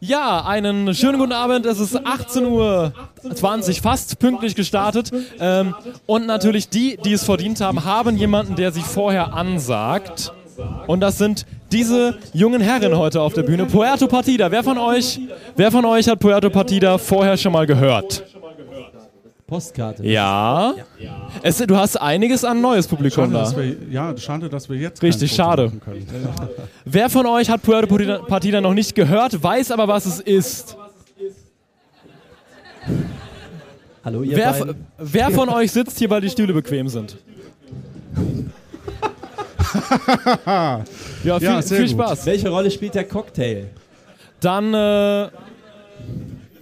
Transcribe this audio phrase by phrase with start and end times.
[0.00, 1.66] Ja, einen schönen guten Abend.
[1.66, 5.10] Es ist 18.20 Uhr, fast pünktlich gestartet.
[5.40, 5.74] Ähm,
[6.06, 10.32] und natürlich die, die es verdient haben, haben jemanden, der sich vorher ansagt.
[10.86, 13.66] Und das sind diese jungen Herren heute auf der Bühne.
[13.66, 14.52] Puerto Partida.
[14.52, 15.18] Wer von euch,
[15.56, 18.22] wer von euch hat Puerto Partida vorher schon mal gehört?
[19.48, 20.04] Postkarte.
[20.06, 20.74] Ja.
[21.42, 23.40] Es, du hast einiges an neues Publikum Schade, da.
[23.40, 25.64] dass wir, ja, schade, dass wir jetzt Richtig, schade.
[25.64, 26.06] machen können.
[26.84, 27.86] Wer von euch hat Puerto
[28.26, 30.76] Partida- noch nicht gehört, weiß aber, was es ist?
[34.04, 34.86] Hallo, ihr Wer, beiden.
[34.98, 37.16] wer von euch sitzt hier, weil die Stühle bequem sind?
[40.46, 40.84] ja,
[41.38, 41.90] viel, Ja, viel gut.
[41.90, 42.26] Spaß.
[42.26, 43.68] Welche Rolle spielt der Cocktail?
[44.40, 45.28] Dann, äh,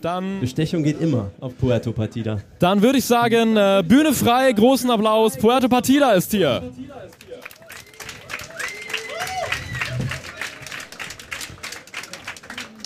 [0.07, 2.41] dann, Bestechung geht immer auf Puerto Partida.
[2.61, 5.37] dann würde ich sagen, äh, Bühne frei, großen Applaus.
[5.37, 6.63] Puerto Partida ist hier.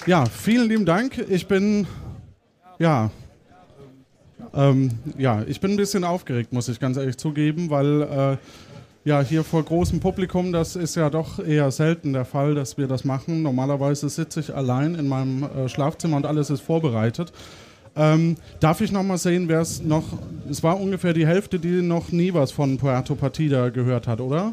[0.07, 1.19] Ja, vielen lieben Dank.
[1.29, 1.87] Ich bin,
[2.79, 3.11] ja,
[4.55, 8.37] ähm, ja, ich bin ein bisschen aufgeregt, muss ich ganz ehrlich zugeben, weil äh,
[9.05, 12.87] ja hier vor großem Publikum, das ist ja doch eher selten der Fall, dass wir
[12.87, 13.43] das machen.
[13.43, 17.33] Normalerweise sitze ich allein in meinem äh, Schlafzimmer und alles ist vorbereitet.
[17.97, 20.05] Ähm, darf ich noch mal sehen, wer es noch,
[20.49, 24.53] es war ungefähr die Hälfte, die noch nie was von Puerto Partida gehört hat, oder?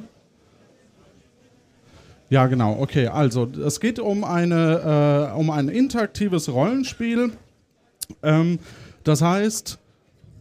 [2.30, 2.78] Ja, genau.
[2.80, 7.32] Okay, also es geht um, eine, äh, um ein interaktives Rollenspiel.
[8.24, 8.60] Ähm,
[9.04, 9.80] das heißt,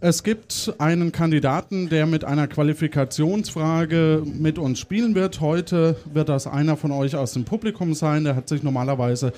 [0.01, 5.41] es gibt einen Kandidaten, der mit einer Qualifikationsfrage mit uns spielen wird.
[5.41, 8.25] Heute wird das einer von euch aus dem Publikum sein.
[8.25, 9.33] Der hat sich normalerweise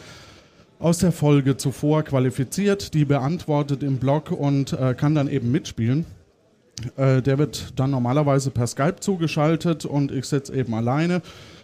[0.80, 6.06] aus der Folge zuvor qualifiziert, die beantwortet im Blog und äh, kann dann eben mitspielen.
[6.96, 11.22] Äh, der wird dann normalerweise per Skype zugeschaltet und ich sitze eben alleine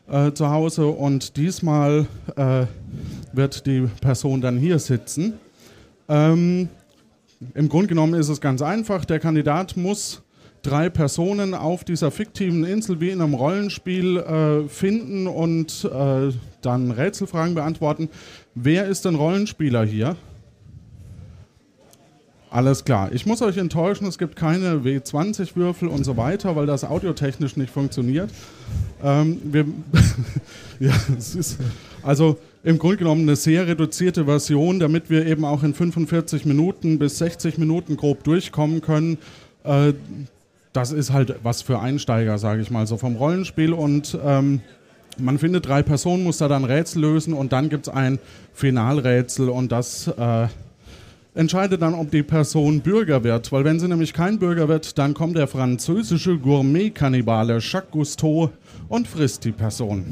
[0.09, 2.07] äh, zu Hause und diesmal
[2.37, 2.67] äh,
[3.33, 5.35] wird die Person dann hier sitzen.
[6.09, 6.69] Ähm,
[7.55, 9.05] Im Grunde genommen ist es ganz einfach.
[9.05, 10.23] Der Kandidat muss
[10.63, 16.91] drei Personen auf dieser fiktiven Insel wie in einem Rollenspiel äh, finden und äh, dann
[16.91, 18.09] Rätselfragen beantworten.
[18.55, 20.17] Wer ist denn Rollenspieler hier?
[22.51, 23.11] Alles klar.
[23.13, 27.73] Ich muss euch enttäuschen, es gibt keine W20-Würfel und so weiter, weil das audiotechnisch nicht
[27.73, 28.31] funktioniert.
[29.03, 29.67] Ähm, wir
[30.79, 31.59] ja, es ist
[32.03, 36.99] also im Grunde genommen eine sehr reduzierte Version, damit wir eben auch in 45 Minuten
[36.99, 39.19] bis 60 Minuten grob durchkommen können.
[39.65, 39.93] Äh,
[40.73, 43.75] das ist halt was für Einsteiger, sage ich mal, so vom Rollenspiel.
[43.75, 44.63] Und ähm,
[45.19, 48.19] man findet drei Personen, muss da dann Rätsel lösen und dann gibt es ein
[48.55, 50.49] Finalrätsel und das äh,
[51.35, 53.53] entscheidet dann, ob die Person Bürger wird.
[53.53, 58.51] Weil wenn sie nämlich kein Bürger wird, dann kommt der französische Gourmet-Kannibale Jacques Cousteau
[58.89, 60.05] und frisst die Person.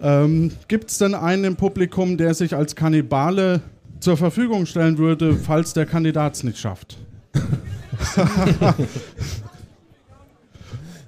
[0.00, 3.60] Ähm, Gibt es denn einen im Publikum, der sich als Kannibale
[4.00, 6.96] zur Verfügung stellen würde, falls der Kandidat es nicht schafft?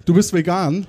[0.04, 0.86] du bist vegan?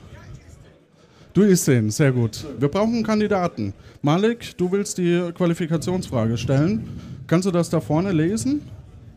[1.34, 2.46] Du isst den, sehr gut.
[2.59, 3.74] Wir brauchen einen Kandidaten.
[4.02, 6.88] Malik, du willst die Qualifikationsfrage stellen.
[7.25, 8.62] Kannst du das da vorne lesen?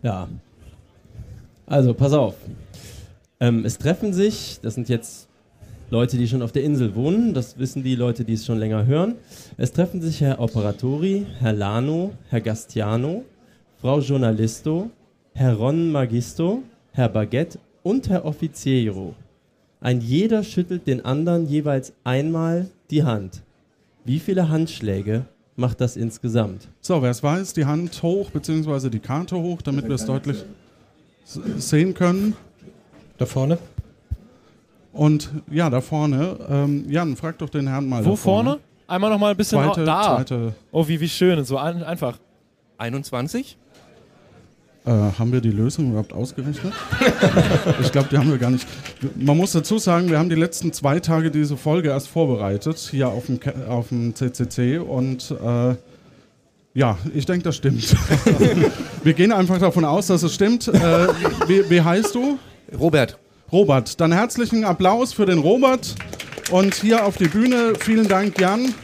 [0.03, 0.29] Ja.
[1.67, 2.37] Also, pass auf.
[3.41, 5.29] Ähm, es treffen sich, das sind jetzt
[5.89, 8.87] Leute, die schon auf der Insel wohnen, das wissen die Leute, die es schon länger
[8.87, 9.15] hören.
[9.57, 13.25] Es treffen sich Herr Operatori, Herr Lano, Herr Gastiano,
[13.81, 14.91] Frau Journalisto,
[15.33, 19.15] Herr Ron Magisto, Herr Baguette und Herr Offiziero.
[19.81, 23.43] Ein jeder schüttelt den anderen jeweils einmal die Hand.
[24.05, 26.67] Wie viele Handschläge macht das insgesamt?
[26.81, 30.39] So, wer es weiß, die Hand hoch, beziehungsweise die Karte hoch, damit wir es deutlich
[31.25, 32.35] sehen können.
[33.19, 33.59] Da vorne?
[34.97, 36.39] Und ja, da vorne.
[36.49, 38.05] Ähm, Jan, frag doch den Herrn mal.
[38.05, 38.59] Wo da vorne?
[38.89, 40.17] Einmal noch mal ein bisschen Zweite, da.
[40.17, 40.55] zweite.
[40.73, 41.45] Oh, wie, wie schön.
[41.45, 42.19] So ein, einfach.
[42.79, 43.59] 21?
[44.87, 46.73] Äh, haben wir die Lösung überhaupt ausgerechnet?
[47.83, 48.67] ich glaube, die haben wir gar nicht.
[49.17, 53.09] Man muss dazu sagen, wir haben die letzten zwei Tage diese Folge erst vorbereitet, hier
[53.09, 54.79] auf dem, auf dem CCC.
[54.79, 55.75] Und äh,
[56.73, 57.95] ja, ich denke, das stimmt.
[59.05, 60.69] wir gehen einfach davon aus, dass es stimmt.
[60.69, 61.09] Äh,
[61.49, 62.39] wie, wie heißt du?
[62.79, 63.19] Robert.
[63.53, 64.01] Robert.
[64.01, 65.95] Dann herzlichen Applaus für den Robert.
[66.51, 67.75] Und hier auf die Bühne.
[67.79, 68.75] Vielen Dank, Jan.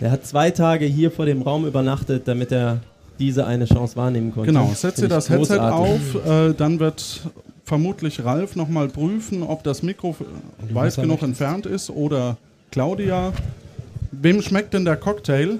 [0.00, 2.80] Er hat zwei Tage hier vor dem Raum übernachtet, damit er
[3.18, 4.52] diese eine Chance wahrnehmen konnte.
[4.52, 6.16] Genau, setz dir Finde das Headset großartig.
[6.16, 7.20] auf, äh, dann wird
[7.64, 10.16] vermutlich Ralf nochmal prüfen, ob das Mikro
[10.72, 12.36] weit genug entfernt ist oder
[12.70, 13.32] Claudia.
[14.10, 15.58] Wem schmeckt denn der Cocktail?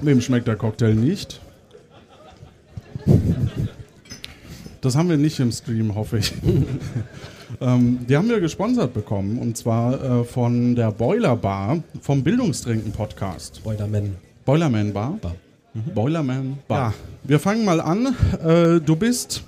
[0.00, 1.40] Wem schmeckt der Cocktail nicht?
[4.82, 6.34] Das haben wir nicht im Stream, hoffe ich.
[7.60, 12.92] Ähm, die haben wir gesponsert bekommen und zwar äh, von der Boiler Bar vom Bildungstrinken
[12.92, 13.62] Podcast.
[13.62, 14.16] Boilerman.
[14.46, 15.18] Boilerman Bar.
[15.20, 15.34] Bar.
[15.94, 16.94] Boilerman Bar.
[17.24, 18.16] Wir fangen mal an.
[18.42, 19.44] Äh, du bist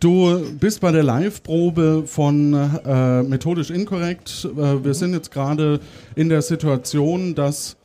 [0.00, 4.44] Du bist bei der Live-Probe von äh, Methodisch Inkorrekt.
[4.44, 5.78] Äh, wir sind jetzt gerade
[6.16, 7.76] in der Situation, dass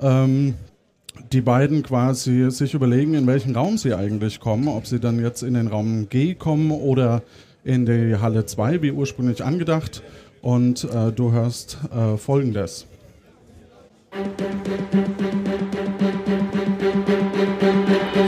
[0.00, 0.54] ähm,
[1.32, 4.68] die beiden quasi sich überlegen, in welchen Raum sie eigentlich kommen.
[4.68, 7.22] Ob sie dann jetzt in den Raum G kommen oder
[7.64, 10.02] in die Halle 2, wie ursprünglich angedacht.
[10.42, 12.86] Und äh, du hörst äh, folgendes.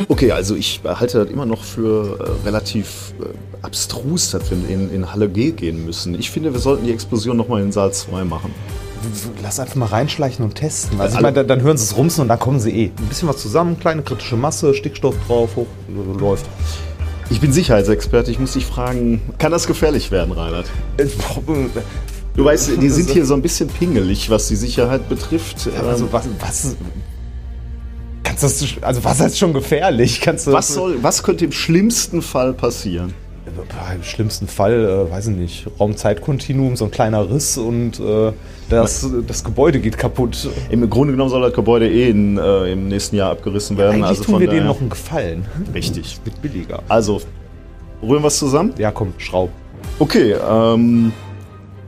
[0.09, 3.27] Okay, also ich halte das immer noch für äh, relativ äh,
[3.63, 6.19] abstrus, dass wir in, in Halle G gehen müssen.
[6.19, 8.55] Ich finde, wir sollten die Explosion nochmal in Saal 2 machen.
[9.43, 11.01] Lass einfach mal reinschleichen und testen.
[11.01, 12.87] Also ich meine, dann, dann hören sie es rumsen und dann kommen sie eh.
[12.87, 15.67] Ein bisschen was zusammen, kleine kritische Masse, Stickstoff drauf, hoch,
[16.19, 16.47] läuft.
[17.31, 20.67] Ich bin Sicherheitsexperte, ich muss dich fragen, kann das gefährlich werden, Reinhard?
[22.37, 25.69] Du weißt, die sind hier so ein bisschen pingelig, was die Sicherheit betrifft.
[25.89, 26.77] Also was, was
[28.23, 30.21] kannst du das, also was ist schon gefährlich?
[30.21, 33.15] Kannst du was, soll, was könnte im schlimmsten Fall passieren?
[33.95, 38.33] Im schlimmsten Fall, äh, weiß ich nicht, Raumzeitkontinuum, so ein kleiner Riss und äh,
[38.69, 40.49] das, das Gebäude geht kaputt.
[40.71, 43.97] Im Grunde genommen soll das Gebäude eh in, äh, im nächsten Jahr abgerissen werden.
[43.97, 45.47] Eigentlich also tun wir denen noch einen Gefallen.
[45.73, 46.19] Richtig.
[46.25, 46.83] Wird billiger.
[46.89, 47.21] Also,
[48.03, 48.73] rühren wir es zusammen?
[48.79, 49.51] Ja, komm, schraub.
[49.99, 51.13] Okay, ähm,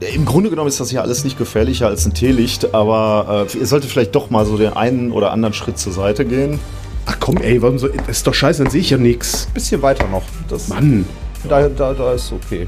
[0.00, 3.66] im Grunde genommen ist das ja alles nicht gefährlicher als ein Teelicht, aber äh, ihr
[3.66, 6.60] solltet vielleicht doch mal so den einen oder anderen Schritt zur Seite gehen.
[7.06, 9.48] Ach komm, ey, warum so, ist doch scheiße, dann sehe ich ja nichts.
[9.54, 10.22] Bisschen weiter noch.
[10.48, 11.06] Das, Mann.
[11.48, 12.66] Da, da, da ist okay.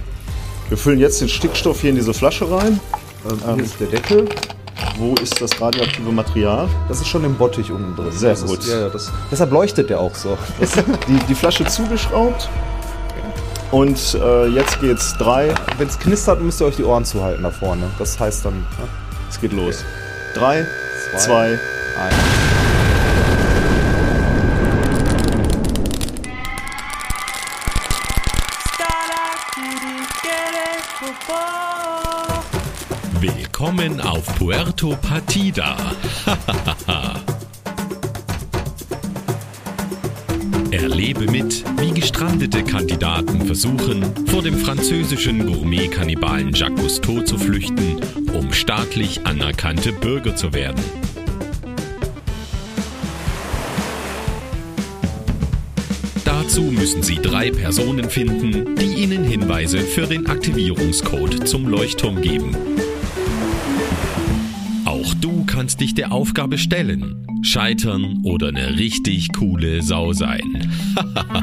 [0.68, 2.78] Wir füllen jetzt den Stickstoff hier in diese Flasche rein.
[3.28, 4.28] Ähm, hier ist der Deckel.
[4.96, 6.68] Wo ist das radioaktive Material?
[6.88, 8.12] Das ist schon im Bottich unten drin.
[8.12, 8.60] Sehr das gut.
[8.60, 10.36] Ist, ja, das, deshalb leuchtet der auch so.
[11.08, 12.48] Die, die Flasche zugeschraubt.
[13.70, 15.54] Und äh, jetzt geht's drei.
[15.78, 17.90] Wenn es knistert, müsst ihr euch die Ohren zuhalten da vorne.
[17.98, 18.54] Das heißt dann.
[18.54, 18.88] Ne?
[19.28, 19.84] Es geht los.
[20.34, 20.66] Drei,
[21.12, 21.18] Zwei.
[21.18, 21.46] zwei.
[21.98, 22.39] Ein.
[33.20, 35.74] Willkommen auf Puerto Partida.
[40.70, 47.98] Erlebe mit, wie gestrandete Kandidaten versuchen, vor dem französischen Gourmet-Kannibalen Jacques Cousteau zu flüchten,
[48.34, 50.84] um staatlich anerkannte Bürger zu werden.
[56.90, 62.56] Müssen Sie drei Personen finden, die Ihnen Hinweise für den Aktivierungscode zum Leuchtturm geben.
[64.84, 70.68] Auch du kannst dich der Aufgabe stellen, scheitern oder eine richtig coole Sau sein.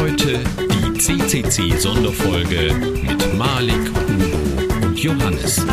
[0.00, 0.40] Heute
[0.70, 5.66] die CCC-Sonderfolge mit Malik, Udo und Johannes.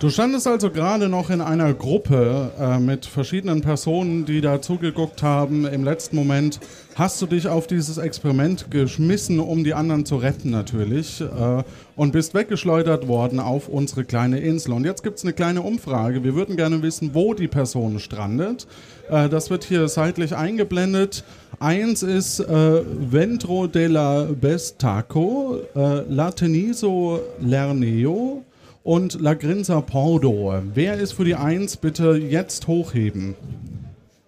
[0.00, 5.24] Du standest also gerade noch in einer Gruppe äh, mit verschiedenen Personen, die da zugeguckt
[5.24, 5.66] haben.
[5.66, 6.60] Im letzten Moment
[6.94, 11.20] hast du dich auf dieses Experiment geschmissen, um die anderen zu retten natürlich.
[11.20, 11.64] Äh,
[11.96, 14.74] und bist weggeschleudert worden auf unsere kleine Insel.
[14.74, 16.22] Und jetzt gibt es eine kleine Umfrage.
[16.22, 18.68] Wir würden gerne wissen, wo die Person strandet.
[19.10, 21.24] Äh, das wird hier seitlich eingeblendet.
[21.58, 28.44] Eins ist äh, Ventro della Bestaco, äh, Lateniso Lerneo
[28.88, 30.62] und La Grinza Pordo.
[30.72, 33.34] Wer ist für die Eins bitte jetzt hochheben?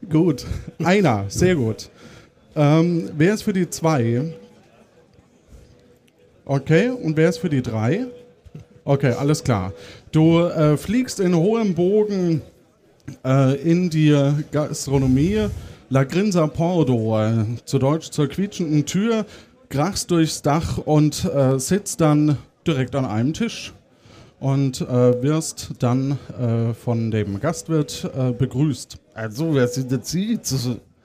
[0.06, 0.44] Gut,
[0.84, 1.88] einer, sehr gut.
[2.54, 4.34] Ähm, wer ist für die Zwei?
[6.44, 8.04] Okay, und wer ist für die Drei?
[8.84, 9.72] Okay, alles klar.
[10.12, 12.42] Du äh, fliegst in hohem Bogen
[13.24, 14.14] äh, in die
[14.52, 15.46] Gastronomie
[15.88, 19.24] La Grinza Pordo, äh, zu Deutsch zur quietschenden Tür,
[19.70, 22.36] krachst durchs Dach und äh, sitzt dann
[22.66, 23.72] direkt an einem Tisch
[24.40, 28.98] und äh, wirst dann äh, von dem Gastwirt äh, begrüßt.
[29.14, 30.38] Also, wer sind denn Sie?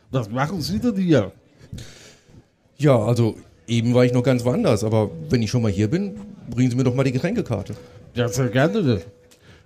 [0.10, 1.32] Was machen Sie denn hier?
[2.78, 3.36] Ja, also
[3.68, 6.16] eben war ich noch ganz woanders, aber wenn ich schon mal hier bin,
[6.50, 7.76] bringen Sie mir doch mal die Getränkekarte.
[8.14, 9.02] Ja, sehr gerne.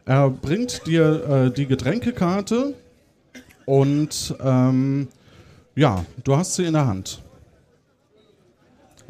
[0.06, 2.74] Er bringt dir äh, die Getränkekarte
[3.66, 5.08] und ähm,
[5.76, 7.22] ja, du hast sie in der Hand.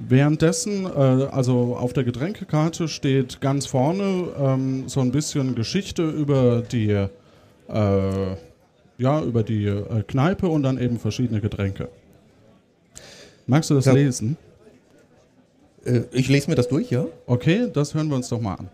[0.08, 0.89] Währenddessen, äh,
[1.32, 7.08] also auf der Getränkekarte steht ganz vorne ähm, so ein bisschen Geschichte über die, äh,
[8.98, 11.89] ja, über die äh, Kneipe und dann eben verschiedene Getränke.
[13.46, 13.94] Magst du das Ja.
[13.94, 14.38] lesen?
[15.84, 17.06] Äh, ich lese mir das durch, ja?
[17.25, 18.70] Okay, das hören wir uns doch mal an.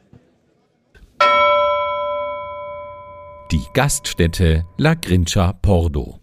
[3.52, 6.20] Die Gaststätte La Grincha Pordo.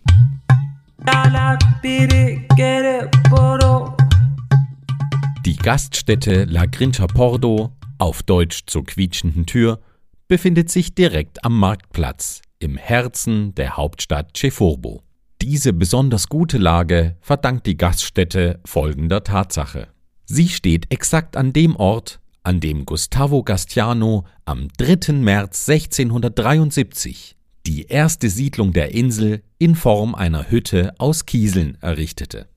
[5.45, 9.81] Die Gaststätte La Grincha Pordo, auf Deutsch zur quietschenden Tür,
[10.29, 15.03] befindet sich direkt am Marktplatz, im Herzen der Hauptstadt Ceforbo.
[15.41, 19.89] Diese besonders gute Lage verdankt die Gaststätte folgender Tatsache.
[20.27, 25.13] Sie steht exakt an dem Ort, an dem Gustavo Gastiano am 3.
[25.15, 32.49] März 1673 die erste Siedlung der Insel in Form einer Hütte aus Kieseln errichtete.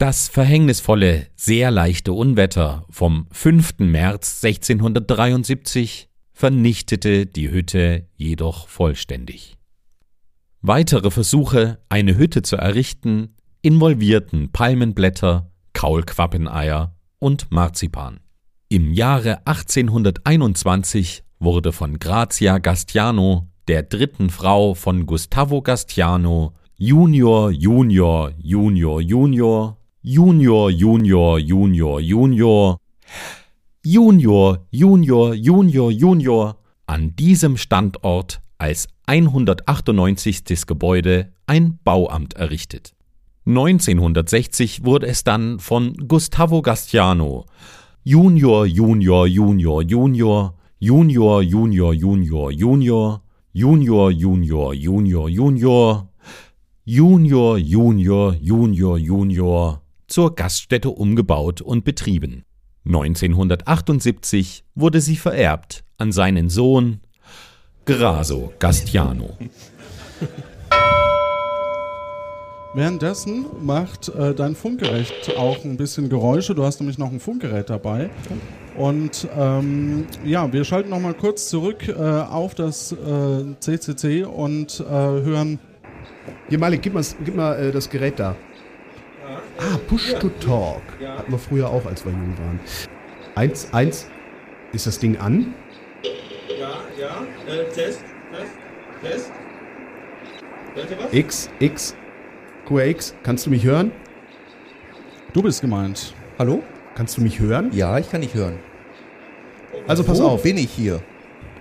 [0.00, 3.80] Das verhängnisvolle, sehr leichte Unwetter vom 5.
[3.80, 9.58] März 1673 vernichtete die Hütte jedoch vollständig.
[10.62, 18.20] Weitere Versuche, eine Hütte zu errichten, involvierten Palmenblätter, Kaulquappeneier und Marzipan.
[18.70, 28.32] Im Jahre 1821 wurde von Grazia Gastiano, der dritten Frau von Gustavo Gastiano, Junior, Junior,
[28.38, 32.78] Junior, Junior, Junior, Junior, Junior, Junior,
[33.84, 40.66] Junior, Junior, Junior, Junior an diesem Standort als 198.
[40.66, 42.94] Gebäude ein Bauamt errichtet.
[43.44, 47.44] 1960 wurde es dann von Gustavo Gastiano,
[48.02, 53.20] Junior, Junior, Junior, Junior, Junior, Junior, Junior, Junior,
[53.52, 56.08] Junior, Junior, Junior, Junior,
[56.86, 62.44] Junior, Junior, Junior, Junior zur Gaststätte umgebaut und betrieben.
[62.84, 67.00] 1978 wurde sie vererbt an seinen Sohn
[67.86, 69.36] Graso Gastiano.
[72.72, 76.54] Währenddessen macht äh, dein Funkgerät auch ein bisschen Geräusche.
[76.54, 78.10] Du hast nämlich noch ein Funkgerät dabei.
[78.76, 82.96] Und ähm, ja, wir schalten noch mal kurz zurück äh, auf das äh,
[83.58, 85.58] CCC und äh, hören.
[86.48, 88.36] Hier, Malik, gib mal, gib mal äh, das Gerät da.
[89.60, 90.82] Ah, Push to Talk.
[91.04, 92.58] Hatten wir früher auch, als wir jung waren.
[93.34, 94.08] Eins, eins.
[94.72, 95.54] Ist das Ding an?
[96.58, 97.52] Ja, ja.
[97.52, 98.02] Äh, Test,
[98.32, 98.52] Test,
[99.02, 99.32] Test.
[100.74, 101.12] Hört ihr was?
[101.12, 101.96] X, X.
[102.66, 103.92] QX, kannst du mich hören?
[105.32, 106.14] Du bist gemeint.
[106.38, 106.62] Hallo?
[106.94, 107.70] Kannst du mich hören?
[107.72, 108.58] Ja, ich kann dich hören.
[109.86, 110.42] Also pass Wo auf.
[110.42, 111.00] bin ich hier?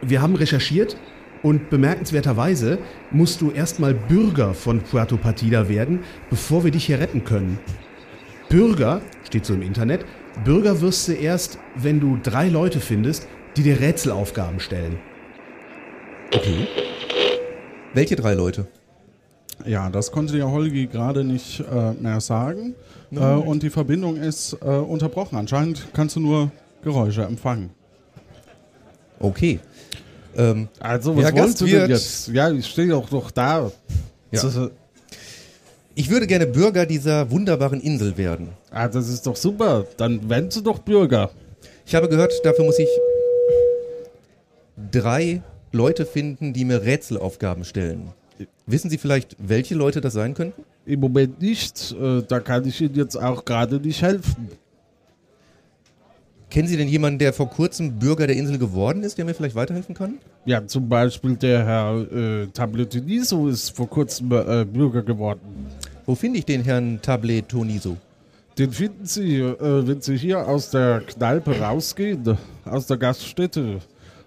[0.01, 0.95] Wir haben recherchiert
[1.41, 2.77] und bemerkenswerterweise
[3.11, 7.59] musst du erstmal Bürger von Puerto Partida werden, bevor wir dich hier retten können.
[8.49, 10.05] Bürger, steht so im Internet,
[10.43, 14.97] Bürger wirst du erst, wenn du drei Leute findest, die dir Rätselaufgaben stellen.
[16.33, 16.67] Okay.
[17.93, 18.67] Welche drei Leute?
[19.65, 22.75] Ja, das konnte dir Holgi gerade nicht äh, mehr sagen.
[23.11, 25.37] Äh, und die Verbindung ist äh, unterbrochen.
[25.37, 26.51] Anscheinend kannst du nur
[26.83, 27.71] Geräusche empfangen.
[29.19, 29.59] Okay.
[30.37, 32.27] Ähm, Also, was Herr wolltest du denn jetzt?
[32.29, 33.71] Ja, ich stehe doch doch da.
[34.31, 34.39] Ja.
[35.99, 38.47] Ich würde gerne Bürger dieser wunderbaren Insel werden.
[38.71, 39.85] ah, das ist doch super.
[39.97, 41.29] Dann werden du doch Bürger.
[41.85, 42.87] Ich habe gehört, dafür muss ich
[44.93, 45.41] drei
[45.73, 48.13] Leute finden, die mir Rätselaufgaben stellen.
[48.65, 50.63] Wissen Sie vielleicht, welche Leute das sein könnten?
[50.85, 51.93] Im Moment nicht.
[52.01, 54.47] Äh, da kann ich Ihnen jetzt auch gerade nicht helfen.
[56.49, 59.53] Kennen Sie denn jemanden, der vor kurzem Bürger der Insel geworden ist, der mir vielleicht
[59.53, 60.17] weiterhelfen kann?
[60.45, 65.41] Ja, zum Beispiel der Herr äh, Tabletiniso ist vor kurzem äh, Bürger geworden.
[66.09, 67.95] Wo finde ich den Herrn Tablet Toniso?
[68.57, 72.35] Den finden Sie, äh, wenn Sie hier aus der Kneipe rausgehen,
[72.65, 73.77] aus der Gaststätte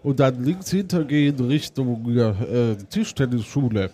[0.04, 3.90] und dann links hintergehen Richtung äh, Tischtennisschule.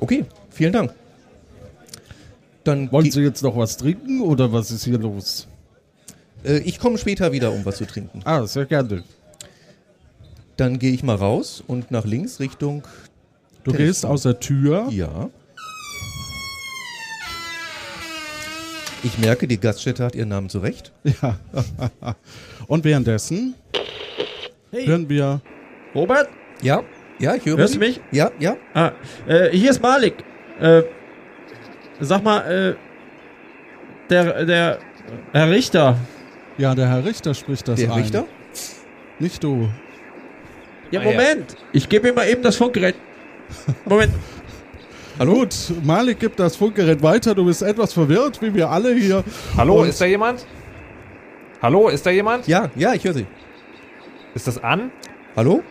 [0.00, 0.94] Okay, vielen Dank.
[2.64, 5.46] Dann Wollen Sie jetzt noch was trinken oder was ist hier los?
[6.44, 8.22] äh, ich komme später wieder, um was zu trinken.
[8.24, 9.04] Ah, sehr gerne.
[10.56, 12.84] Dann gehe ich mal raus und nach links Richtung.
[13.64, 13.86] Du Telefon.
[13.86, 14.88] gehst aus der Tür.
[14.88, 15.28] Ja.
[19.02, 20.92] Ich merke, die Gaststätte hat ihren Namen zurecht.
[21.04, 21.38] Ja.
[22.66, 23.54] und währenddessen
[24.72, 25.40] hören wir.
[25.94, 26.28] Robert?
[26.62, 26.82] Ja,
[27.18, 28.00] ja, ich höre Hörst du mich?
[28.10, 28.56] Ja, ja.
[28.74, 28.92] Ah,
[29.26, 30.14] äh, hier ist Malik.
[30.60, 30.82] Äh,
[32.00, 32.74] sag mal, äh,
[34.10, 34.78] der, der
[35.32, 35.96] Herr Richter.
[36.58, 38.00] Ja, der Herr Richter spricht das Der ein.
[38.02, 38.24] Richter?
[39.18, 39.68] Nicht du.
[40.90, 41.10] Ja, Ah, ja.
[41.10, 41.56] Moment.
[41.72, 42.94] Ich gebe ihm mal eben das Funkgerät.
[43.84, 44.12] Moment.
[45.18, 45.34] Hallo?
[45.34, 47.34] Gut, Malik gibt das Funkgerät weiter.
[47.34, 49.24] Du bist etwas verwirrt, wie wir alle hier.
[49.56, 50.46] Hallo, Und- ist da jemand?
[51.60, 52.46] Hallo, ist da jemand?
[52.46, 53.26] Ja, ja, ich höre Sie.
[54.34, 54.92] Ist das an?
[55.34, 55.62] Hallo?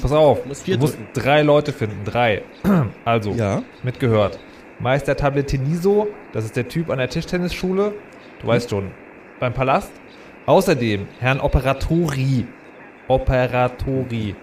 [0.00, 2.04] Pass auf, musst vier du musst drei Leute finden.
[2.04, 2.42] Drei.
[3.04, 3.62] Also, Ja.
[3.82, 4.38] mitgehört.
[4.80, 7.92] Meister Tabletiniso, das ist der Typ an der Tischtennisschule.
[8.40, 8.90] Du weißt schon.
[9.40, 9.92] Beim Palast.
[10.46, 12.46] Außerdem Herrn Operatori.
[13.08, 14.34] Operatori.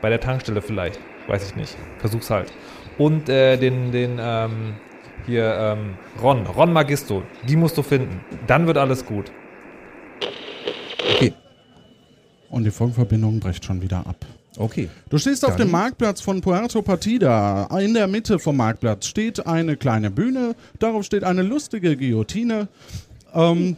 [0.00, 1.00] Bei der Tankstelle vielleicht.
[1.26, 1.76] Weiß ich nicht.
[1.98, 2.52] Versuch's halt.
[3.00, 4.74] Und äh, den, den, ähm,
[5.24, 8.20] hier, ähm, Ron, Ron Magisto, die musst du finden.
[8.46, 9.32] Dann wird alles gut.
[11.16, 11.32] Okay.
[12.50, 14.26] Und die Funkverbindung bricht schon wieder ab.
[14.58, 14.90] Okay.
[15.08, 17.68] Du stehst auf Dann- dem Marktplatz von Puerto Partida.
[17.80, 20.54] In der Mitte vom Marktplatz steht eine kleine Bühne.
[20.78, 22.68] Darauf steht eine lustige Guillotine.
[23.32, 23.76] Ähm,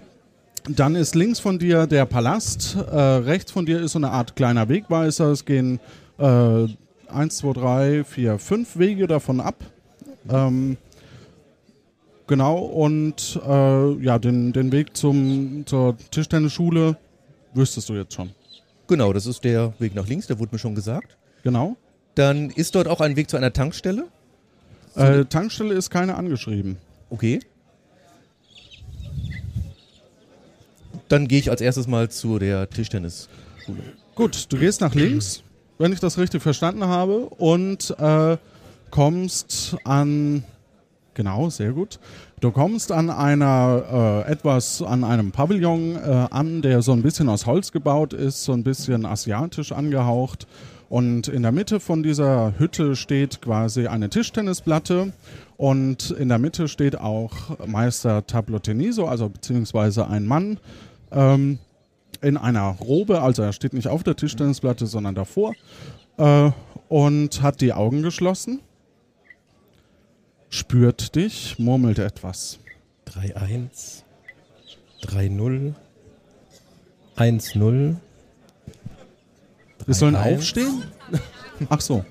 [0.69, 2.77] dann ist links von dir der Palast.
[2.77, 5.31] Äh, rechts von dir ist so eine Art kleiner Wegweiser.
[5.31, 5.79] Es gehen
[6.19, 6.67] äh,
[7.13, 9.57] eins, zwei, drei, vier, fünf Wege davon ab.
[10.29, 10.77] Ähm,
[12.27, 16.97] genau, und äh, ja, den, den Weg zum, zur Tischtennisschule
[17.55, 18.31] wüsstest du jetzt schon.
[18.87, 21.17] Genau, das ist der Weg nach links, der wurde mir schon gesagt.
[21.43, 21.77] Genau.
[22.15, 24.07] Dann ist dort auch ein Weg zu einer Tankstelle.
[24.95, 26.77] Äh, Tankstelle ist keine angeschrieben.
[27.09, 27.41] Okay.
[31.09, 33.29] Dann gehe ich als erstes mal zu der Tischtennisschule.
[34.15, 35.43] Gut, du gehst nach links,
[35.83, 38.37] wenn ich das richtig verstanden habe, und äh,
[38.91, 40.45] kommst an.
[41.15, 41.99] Genau, sehr gut.
[42.41, 47.29] Du kommst an einer äh, etwas an einem Pavillon äh, an, der so ein bisschen
[47.29, 50.47] aus Holz gebaut ist, so ein bisschen asiatisch angehaucht.
[50.89, 55.13] Und in der Mitte von dieser Hütte steht quasi eine Tischtennisplatte
[55.57, 57.33] und in der Mitte steht auch
[57.67, 60.59] Meister Tabloteniso, also beziehungsweise ein Mann,
[61.11, 61.59] ähm,
[62.21, 65.55] in einer Robe, also er steht nicht auf der Tischtennisplatte, sondern davor
[66.19, 66.51] äh,
[66.89, 68.61] und hat die Augen geschlossen,
[70.51, 72.59] spürt dich, murmelt etwas.
[73.09, 74.03] 3-1,
[75.03, 75.75] 3-0,
[77.17, 77.97] 1-0.
[79.87, 80.35] Wir sollen 3-1.
[80.35, 80.83] aufstehen?
[81.69, 82.05] Ach so.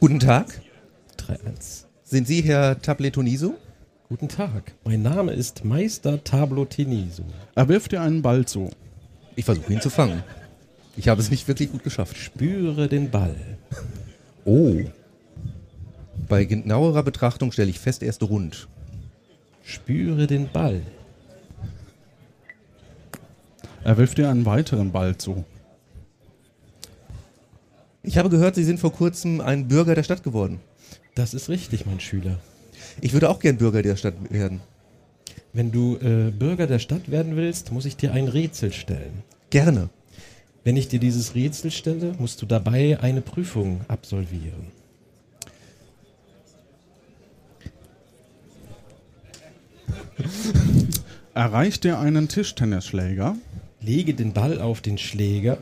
[0.00, 0.60] Guten Tag.
[1.18, 1.84] 3-1.
[2.04, 3.56] Sind Sie Herr Tabletoniso?
[4.14, 4.74] Guten Tag.
[4.84, 7.24] Mein Name ist Meister Tablo Teniso.
[7.56, 8.70] Er wirft dir einen Ball zu.
[9.34, 10.22] Ich versuche ihn zu fangen.
[10.96, 12.16] Ich habe es nicht wirklich gut geschafft.
[12.16, 13.34] Spüre den Ball.
[14.44, 14.76] Oh.
[16.28, 18.68] Bei genauerer Betrachtung stelle ich fest, er ist rund.
[19.64, 20.82] Spüre den Ball.
[23.82, 25.44] Er wirft dir einen weiteren Ball zu.
[28.04, 30.60] Ich habe gehört, Sie sind vor kurzem ein Bürger der Stadt geworden.
[31.16, 32.38] Das ist richtig, mein Schüler.
[33.00, 34.60] Ich würde auch gern Bürger der Stadt werden.
[35.52, 39.22] Wenn du äh, Bürger der Stadt werden willst, muss ich dir ein Rätsel stellen.
[39.50, 39.88] Gerne.
[40.64, 44.72] Wenn ich dir dieses Rätsel stelle, musst du dabei eine Prüfung absolvieren.
[51.34, 53.36] Erreicht dir einen Tischtennisschläger.
[53.80, 55.58] Lege den Ball auf den Schläger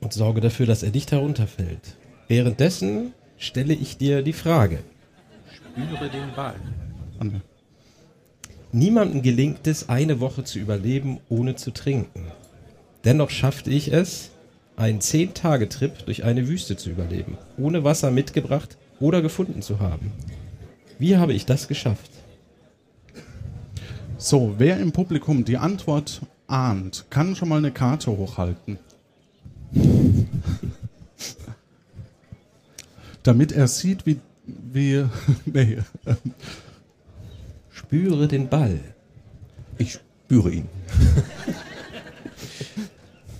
[0.00, 1.96] und sorge dafür, dass er nicht herunterfällt.
[2.28, 4.78] Währenddessen stelle ich dir die Frage.
[5.76, 6.54] Spüre den Ball.
[7.18, 7.42] An-
[8.72, 12.26] Niemandem gelingt es, eine Woche zu überleben, ohne zu trinken.
[13.04, 14.30] Dennoch schaffte ich es,
[14.76, 20.12] einen 10-Tage-Trip durch eine Wüste zu überleben, ohne Wasser mitgebracht oder gefunden zu haben.
[20.98, 22.10] Wie habe ich das geschafft?
[24.18, 28.78] So, wer im Publikum die Antwort ahnt, kann schon mal eine Karte hochhalten.
[33.22, 34.18] Damit er sieht, wie.
[34.46, 35.04] Wie
[35.44, 35.78] nee.
[37.70, 38.80] Spüre den Ball.
[39.78, 40.68] Ich spüre ihn.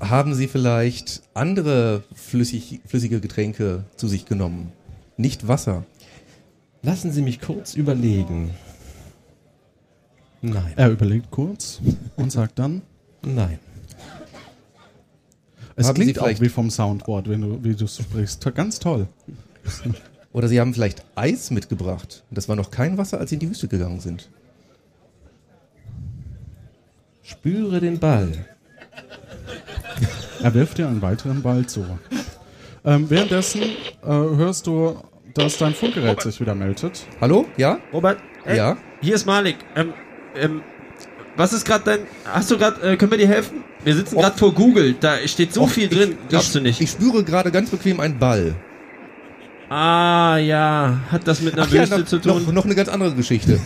[0.01, 4.73] Haben Sie vielleicht andere flüssig, flüssige Getränke zu sich genommen?
[5.17, 5.85] Nicht Wasser.
[6.83, 8.51] Lassen Sie mich kurz überlegen.
[10.43, 11.81] Nein, Er überlegt kurz
[12.17, 12.83] und sagt dann.
[13.23, 13.59] nein.
[15.79, 18.43] Es Haben klingt auch wie vom Soundboard, wenn du, wie du sprichst.
[18.55, 19.09] Ganz toll.
[20.37, 22.23] Oder Sie haben vielleicht Eis mitgebracht.
[22.31, 24.29] Das war noch kein Wasser, als Sie in die Wüste gegangen sind.
[27.23, 28.45] Spüre den Ball.
[30.43, 31.87] Er wirft dir einen weiteren Ball zu.
[32.85, 34.99] Ähm, währenddessen äh, hörst du,
[35.33, 37.07] dass dein Funkgerät sich wieder meldet.
[37.19, 37.47] Hallo?
[37.57, 37.79] Ja?
[37.91, 38.77] Robert, ey, Ja?
[39.01, 39.57] hier ist Malik.
[39.75, 39.95] Ähm,
[40.35, 40.61] ähm,
[41.35, 41.99] was ist gerade dein.
[42.27, 42.79] Hast du gerade.
[42.93, 43.65] Äh, können wir dir helfen?
[43.83, 44.97] Wir sitzen gerade vor Google.
[45.01, 46.19] Da steht so Och, viel ich- drin.
[46.29, 46.81] Glaubst ich, du nicht?
[46.83, 48.55] Ich spüre gerade ganz bequem einen Ball.
[49.69, 50.99] Ah, ja.
[51.11, 52.45] Hat das mit einer Ach ja, Wüste noch, zu tun?
[52.45, 53.59] noch, noch eine ganz andere Geschichte.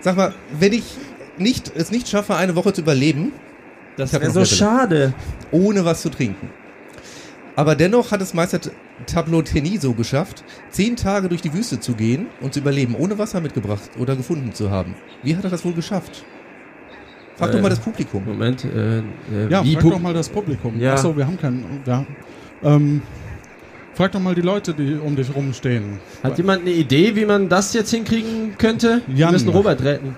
[0.00, 0.84] Sag mal, wenn ich
[1.38, 3.32] nicht, es nicht schaffe, eine Woche zu überleben,
[3.96, 5.14] das wäre so schade.
[5.50, 6.50] ohne was zu trinken.
[7.54, 8.60] Aber dennoch hat es Meister
[9.06, 13.40] Tableau Teniso geschafft, zehn Tage durch die Wüste zu gehen und zu überleben, ohne Wasser
[13.42, 14.94] mitgebracht oder gefunden zu haben.
[15.22, 16.24] Wie hat er das wohl geschafft?
[17.36, 18.24] Frag doch Äh, mal das Publikum.
[18.24, 18.64] Moment.
[18.64, 19.02] Äh, äh,
[19.50, 20.78] Ja, wie frag Pub- doch mal das Publikum.
[20.80, 20.94] Ja.
[20.94, 21.82] Achso, wir haben keinen.
[21.86, 22.06] Ja.
[22.62, 23.02] Ähm,
[23.94, 25.98] frag doch mal die Leute, die um dich rumstehen.
[26.22, 29.02] Hat jemand eine Idee, wie man das jetzt hinkriegen könnte?
[29.06, 29.32] Wir Jan.
[29.32, 30.16] müssen Robert retten.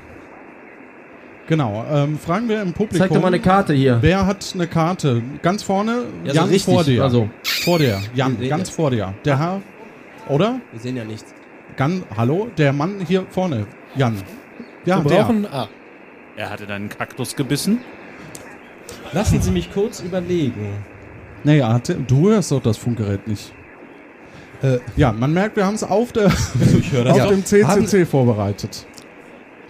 [1.47, 1.85] Genau.
[1.93, 2.99] Ähm, fragen wir im Publikum.
[3.07, 3.99] Zeig doch mal eine Karte hier.
[4.01, 5.23] Wer hat eine Karte?
[5.43, 7.03] Ganz vorne, Ja, so Jan richtig, vor dir.
[7.03, 7.29] also.
[7.43, 8.77] Vor dir, Jan, Wir ganz jetzt.
[8.77, 9.13] vor dir.
[9.27, 9.61] Der Herr,
[10.29, 10.61] oder?
[10.73, 11.35] Wir sehen ja nichts.
[11.77, 14.17] Gan, hallo, der Mann hier vorne, Jan.
[14.87, 15.17] Ja, Wir der.
[15.23, 15.47] brauchen.
[15.51, 15.69] Ah,
[16.37, 17.81] Er hatte dann einen Kaktus gebissen.
[19.13, 20.69] Lassen Sie mich kurz überlegen.
[21.45, 23.53] Nee, er hatte, du hörst doch das Funkgerät nicht.
[24.65, 26.27] Äh, Ja, man merkt, wir haben es auf, der,
[26.79, 27.27] Ich höre auf Ja.
[27.27, 28.87] dem CCC vorbereitet.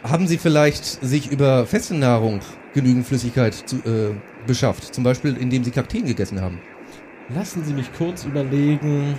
[0.02, 2.40] Haben Sie vielleicht sich über feste Nahrung
[2.74, 4.14] genügend Flüssigkeit zu, äh,
[4.46, 4.94] beschafft?
[4.94, 6.61] Zum Beispiel, indem Sie Kakteen gegessen haben?
[7.35, 9.14] Lassen Sie mich kurz überlegen.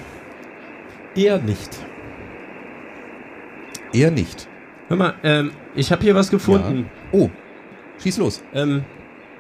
[1.16, 1.70] Eher nicht.
[3.94, 4.48] Eher nicht.
[4.88, 6.86] Hör mal, ähm, ich habe hier was gefunden.
[7.12, 7.30] Oh,
[8.04, 8.44] schieß los.
[8.54, 8.84] Ähm,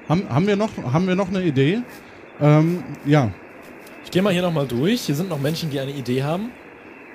[0.09, 1.81] Haben, haben, wir noch, haben wir noch eine Idee?
[2.41, 3.31] Ähm, ja,
[4.15, 5.01] gehe mal hier nochmal durch.
[5.01, 6.49] Hier sind noch Menschen, die eine Idee haben.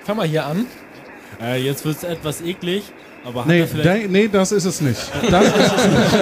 [0.05, 0.67] Fang mal hier an.
[1.41, 2.83] Äh, jetzt wird es etwas eklig,
[3.25, 4.03] aber nee, vielleicht...
[4.03, 4.99] de, nee, das ist es nicht.
[5.31, 6.21] Das ist es nicht.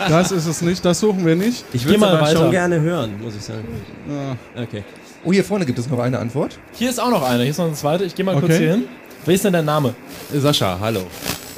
[0.08, 1.62] Das ist es nicht, das suchen wir nicht.
[1.74, 2.38] ich Geh würde mal aber weiter.
[2.38, 3.66] schon gerne hören, muss ich sagen.
[4.08, 4.62] Ja.
[4.62, 4.82] Okay.
[5.24, 6.58] Oh, hier vorne gibt es noch eine Antwort.
[6.72, 7.42] Hier ist auch noch eine.
[7.42, 8.04] Hier ist noch eine zweite.
[8.04, 8.58] Ich gehe mal kurz Okay.
[8.58, 8.84] hier hin.
[9.26, 9.94] Wer ist denn dein Name?
[10.32, 11.02] Sascha, hallo.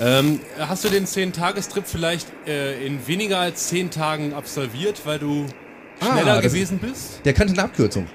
[0.01, 5.47] Ähm, hast du den 10-Tagestrip vielleicht äh, in weniger als 10 Tagen absolviert, weil du
[6.03, 7.21] schneller das- gewesen bist?
[7.25, 8.07] Der kannte eine Abkürzung.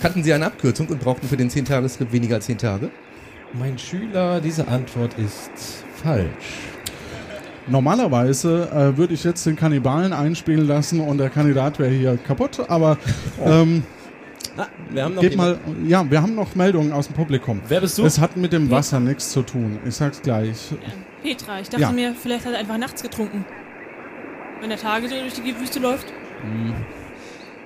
[0.00, 2.90] Kannten Sie eine Abkürzung und brauchten für den 10-Tagestrip weniger als 10 Tage?
[3.52, 5.50] Mein Schüler, diese Antwort ist
[6.02, 6.68] falsch.
[7.66, 12.60] Normalerweise äh, würde ich jetzt den Kannibalen einspielen lassen und der Kandidat wäre hier kaputt,
[12.68, 12.96] aber
[13.44, 13.82] ähm,
[14.56, 17.60] Ah, wir haben noch geht mal, ja, wir haben noch Meldungen aus dem Publikum.
[17.68, 18.04] Wer bist du?
[18.04, 19.78] Es hat mit dem Wasser nichts zu tun.
[19.86, 20.70] Ich sag's gleich.
[21.22, 21.92] Petra, ich dachte Ja.
[21.92, 23.44] mir, vielleicht hat er einfach nachts getrunken.
[24.60, 26.12] Wenn der Tage so durch die Wüste läuft.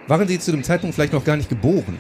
[0.07, 1.97] Waren Sie zu dem Zeitpunkt vielleicht noch gar nicht geboren?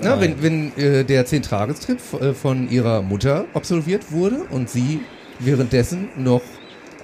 [0.00, 5.00] Na, wenn wenn äh, der 10-Tagestrip äh, von Ihrer Mutter absolviert wurde und Sie
[5.38, 6.42] währenddessen noch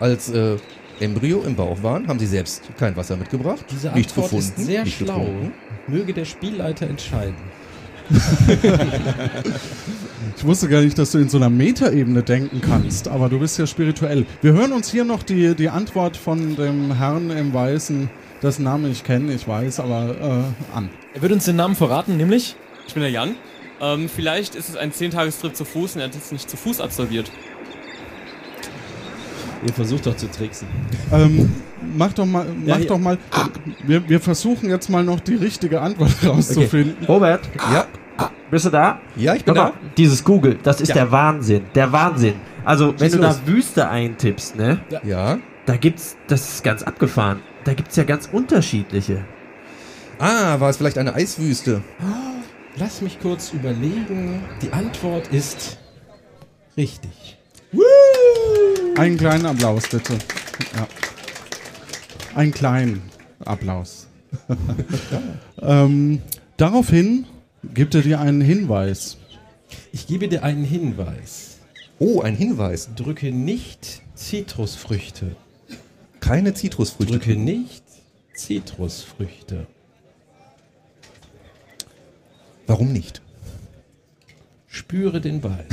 [0.00, 0.56] als äh,
[1.00, 4.66] Embryo im Bauch waren, haben Sie selbst kein Wasser mitgebracht, Diese nicht Antwort gefunden, ist
[4.66, 5.18] sehr nicht schlau.
[5.20, 5.52] getrunken.
[5.86, 7.36] Möge der Spielleiter entscheiden.
[10.36, 13.58] Ich wusste gar nicht, dass du in so einer Metaebene denken kannst, aber du bist
[13.58, 14.24] ja spirituell.
[14.40, 18.08] Wir hören uns hier noch die, die Antwort von dem Herrn im Weißen,
[18.42, 20.14] dessen Namen ich kenne, ich weiß, aber
[20.72, 20.90] äh, an.
[21.14, 22.56] Er wird uns den Namen verraten, nämlich.
[22.86, 23.34] Ich bin der Jan.
[23.80, 26.80] Ähm, vielleicht ist es ein 10-Tagestrip zu Fuß und er hat es nicht zu Fuß
[26.80, 27.30] absolviert.
[29.66, 30.68] Ihr versucht doch zu tricksen.
[31.12, 31.52] Ähm,
[31.96, 32.86] mach doch mal, mach hier.
[32.86, 33.18] doch mal.
[33.84, 37.04] Wir, wir versuchen jetzt mal noch die richtige Antwort rauszufinden.
[37.06, 37.40] Robert,
[37.72, 37.86] Ja,
[38.50, 39.00] bist du da?
[39.16, 39.76] ja, ich bin Hör mal, da.
[39.96, 40.94] dieses Google, das ist Ja.
[40.94, 41.62] der Wahnsinn.
[41.74, 42.34] Der Wahnsinn.
[42.64, 43.40] Also, wenn Schieß du los.
[43.44, 44.80] da Wüste eintippst, ne?
[45.04, 45.38] Ja.
[45.68, 47.42] Da gibt's, das ist ganz abgefahren.
[47.64, 49.26] Da gibt's ja ganz unterschiedliche.
[50.18, 51.82] Ah, war es vielleicht eine Eiswüste?
[52.76, 54.40] Lass mich kurz überlegen.
[54.62, 55.76] Die Antwort ist
[56.74, 57.36] richtig.
[58.96, 60.14] Einen kleinen Applaus, bitte.
[60.74, 60.88] Ja.
[62.34, 63.02] Einen kleinen
[63.44, 64.08] Applaus.
[65.60, 66.22] ähm,
[66.56, 67.26] daraufhin
[67.74, 69.18] gibt er dir einen Hinweis.
[69.92, 71.58] Ich gebe dir einen Hinweis.
[71.98, 72.88] Oh, ein Hinweis.
[72.96, 75.36] Drücke nicht Zitrusfrüchte.
[76.28, 77.14] Keine Zitrusfrüchte.
[77.14, 77.82] Drücke nicht
[78.34, 79.66] Zitrusfrüchte.
[82.66, 83.22] Warum nicht?
[84.66, 85.64] Spüre den Ball.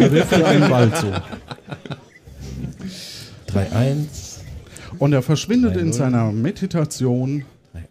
[0.00, 1.12] Er wirft dir einen Ball zu.
[3.52, 4.40] 3-1.
[4.98, 5.92] Und er verschwindet in 3-0.
[5.92, 7.44] seiner Meditation.
[7.72, 7.84] 3-1.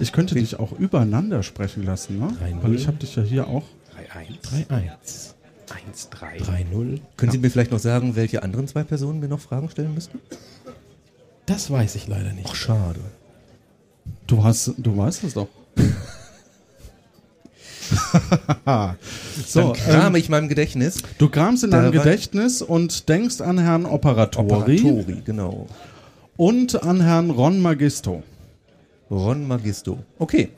[0.00, 2.36] Ich könnte dich auch übereinander sprechen lassen, ne?
[2.44, 2.62] 3-0.
[2.62, 3.66] Weil ich habe dich ja hier auch.
[4.68, 5.34] 3-1.
[5.92, 6.42] 1-3.
[6.72, 7.00] 3-0.
[7.16, 10.18] Können Sie mir vielleicht noch sagen, welche anderen zwei Personen mir noch Fragen stellen müssten?
[11.50, 12.46] Das weiß ich leider nicht.
[12.48, 13.00] Ach, schade.
[14.28, 15.48] Du hast, du weißt es doch.
[19.46, 21.02] so, Dann krame ähm, ich meinem Gedächtnis.
[21.18, 25.66] du kramst in deinem Gedächtnis und denkst an Herrn Operatori, Operatori, genau.
[26.36, 28.22] und an Herrn Ron Magisto.
[29.10, 29.98] Ron Magisto.
[30.20, 30.50] Okay.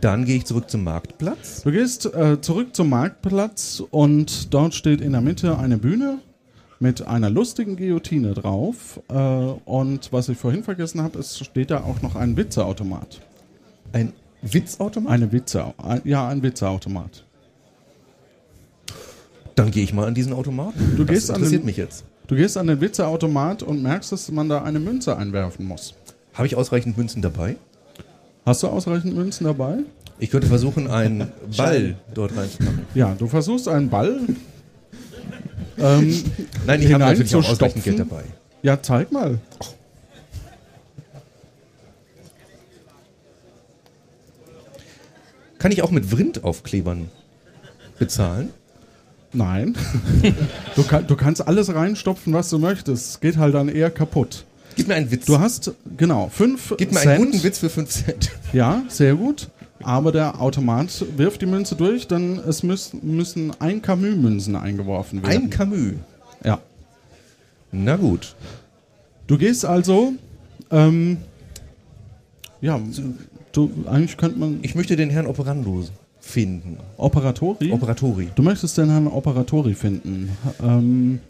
[0.00, 1.62] Dann gehe ich zurück zum Marktplatz.
[1.62, 6.18] Du gehst äh, zurück zum Marktplatz und dort steht in der Mitte eine Bühne
[6.78, 9.00] mit einer lustigen Guillotine drauf.
[9.08, 13.20] Äh, und was ich vorhin vergessen habe, es steht da auch noch ein Witzeautomat.
[13.92, 14.12] Ein
[14.42, 15.10] Witzautomat?
[15.12, 17.24] Eine Witze, ein, ja, ein Witzeautomat.
[19.54, 20.94] Dann gehe ich mal an diesen Automaten.
[20.96, 22.04] Du das gehst an interessiert den- mich jetzt.
[22.26, 25.94] Du gehst an den Witzeautomat und merkst, dass man da eine Münze einwerfen muss.
[26.34, 27.56] Habe ich ausreichend Münzen dabei?
[28.44, 29.78] Hast du ausreichend Münzen dabei?
[30.18, 32.80] Ich könnte versuchen, einen Ball dort reinzumachen.
[32.94, 34.20] Ja, du versuchst einen Ball.
[35.78, 36.24] Ähm,
[36.66, 37.84] Nein, ich habe natürlich auch ausreichend.
[37.84, 38.24] Geld dabei.
[38.62, 39.38] Ja, zeig mal.
[45.58, 47.08] Kann ich auch mit Vrintaufklebern
[47.98, 48.50] bezahlen?
[49.32, 49.76] Nein.
[50.76, 53.10] du, kann, du kannst alles reinstopfen, was du möchtest.
[53.10, 54.44] Es geht halt dann eher kaputt.
[54.76, 55.24] Gib mir einen Witz.
[55.24, 57.10] Du hast, genau, fünf Gib mir Cent.
[57.12, 58.30] einen guten Witz für 5 Cent.
[58.52, 59.48] Ja, sehr gut.
[59.86, 65.44] Aber der Automat wirft die Münze durch, denn es müssen ein Camus-Münzen eingeworfen werden.
[65.44, 65.92] Ein Camus.
[66.44, 66.58] Ja.
[67.70, 68.34] Na gut.
[69.28, 70.14] Du gehst also,
[70.72, 71.18] ähm,
[72.60, 72.80] ja,
[73.52, 74.58] du, eigentlich könnte man...
[74.62, 75.84] Ich möchte den Herrn Operando
[76.18, 76.78] finden.
[76.96, 77.70] Operatori?
[77.70, 78.30] Operatori.
[78.34, 80.36] Du möchtest den Herrn Operatori finden.
[80.64, 81.20] Ähm,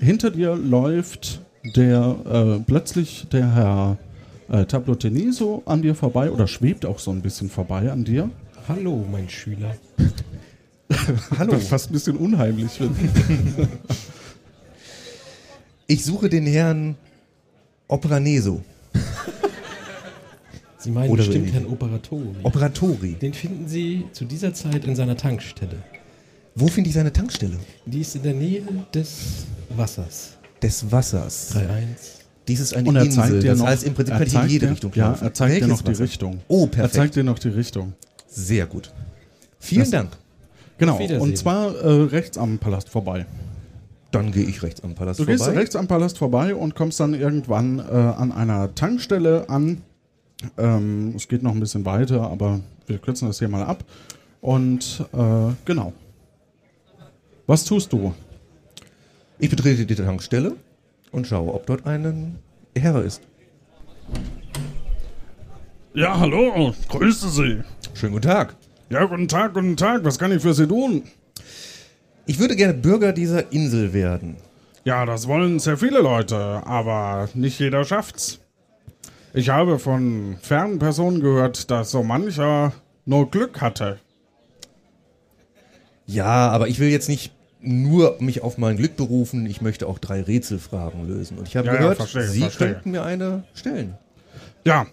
[0.00, 1.42] hinter dir läuft
[1.74, 3.98] der äh, plötzlich der Herr
[4.48, 8.30] äh, Tabloteni so an dir vorbei oder schwebt auch so ein bisschen vorbei an dir.
[8.68, 9.76] Hallo, mein Schüler.
[11.38, 11.52] Hallo.
[11.52, 12.80] Das ist fast ein bisschen unheimlich.
[15.88, 16.96] Ich suche den Herrn
[17.86, 18.60] Operaneso.
[20.78, 21.52] Sie meinen Oder bestimmt?
[21.52, 22.34] Herrn Operatori.
[22.42, 23.12] Operatori.
[23.12, 25.76] Den finden Sie zu dieser Zeit in seiner Tankstelle.
[26.56, 27.56] Wo finde ich seine Tankstelle?
[27.84, 29.44] Die ist in der Nähe des
[29.76, 30.32] Wassers.
[30.60, 31.54] Des Wassers.
[31.54, 31.66] 3-1.
[32.48, 33.22] Dies ist eine Und er Insel.
[33.24, 34.92] zeigt dir das noch, heißt, im Prinzip er kann ich in zeigt jede dir- Richtung
[34.94, 35.24] Ja, laufen.
[35.24, 36.04] er zeigt dir noch die Wasser?
[36.04, 36.40] Richtung.
[36.48, 36.94] Oh, Er perfekt.
[36.94, 37.94] zeigt dir noch die Richtung.
[38.28, 38.92] Sehr gut.
[39.58, 40.10] Vielen Das- Dank.
[40.78, 43.24] Genau, und zwar äh, rechts am Palast vorbei.
[44.12, 45.36] Dann gehe ich rechts am Palast Du vorbei.
[45.38, 49.80] gehst rechts am Palast vorbei und kommst dann irgendwann äh, an einer Tankstelle an.
[50.58, 53.84] Ähm, es geht noch ein bisschen weiter, aber wir kürzen das hier mal ab.
[54.42, 55.92] Und äh, genau.
[57.46, 58.12] Was tust du?
[59.38, 60.52] Ich betrete die Tankstelle
[61.16, 62.38] und schaue, ob dort ein
[62.76, 63.22] Herr ist.
[65.94, 67.62] Ja, hallo, grüße Sie.
[67.94, 68.54] Schönen guten Tag.
[68.90, 70.04] Ja, guten Tag, guten Tag.
[70.04, 71.04] Was kann ich für Sie tun?
[72.26, 74.36] Ich würde gerne Bürger dieser Insel werden.
[74.84, 78.40] Ja, das wollen sehr viele Leute, aber nicht jeder schafft's.
[79.32, 82.72] Ich habe von fernen Personen gehört, dass so mancher
[83.06, 83.98] nur Glück hatte.
[86.04, 89.46] Ja, aber ich will jetzt nicht nur mich auf mein Glück berufen.
[89.46, 91.38] Ich möchte auch drei Rätselfragen lösen.
[91.38, 92.68] Und ich habe Ja, ja, gehört, verstehe, Sie verstehe.
[92.74, 93.94] könnten mir eine stellen.
[94.64, 94.86] Ja,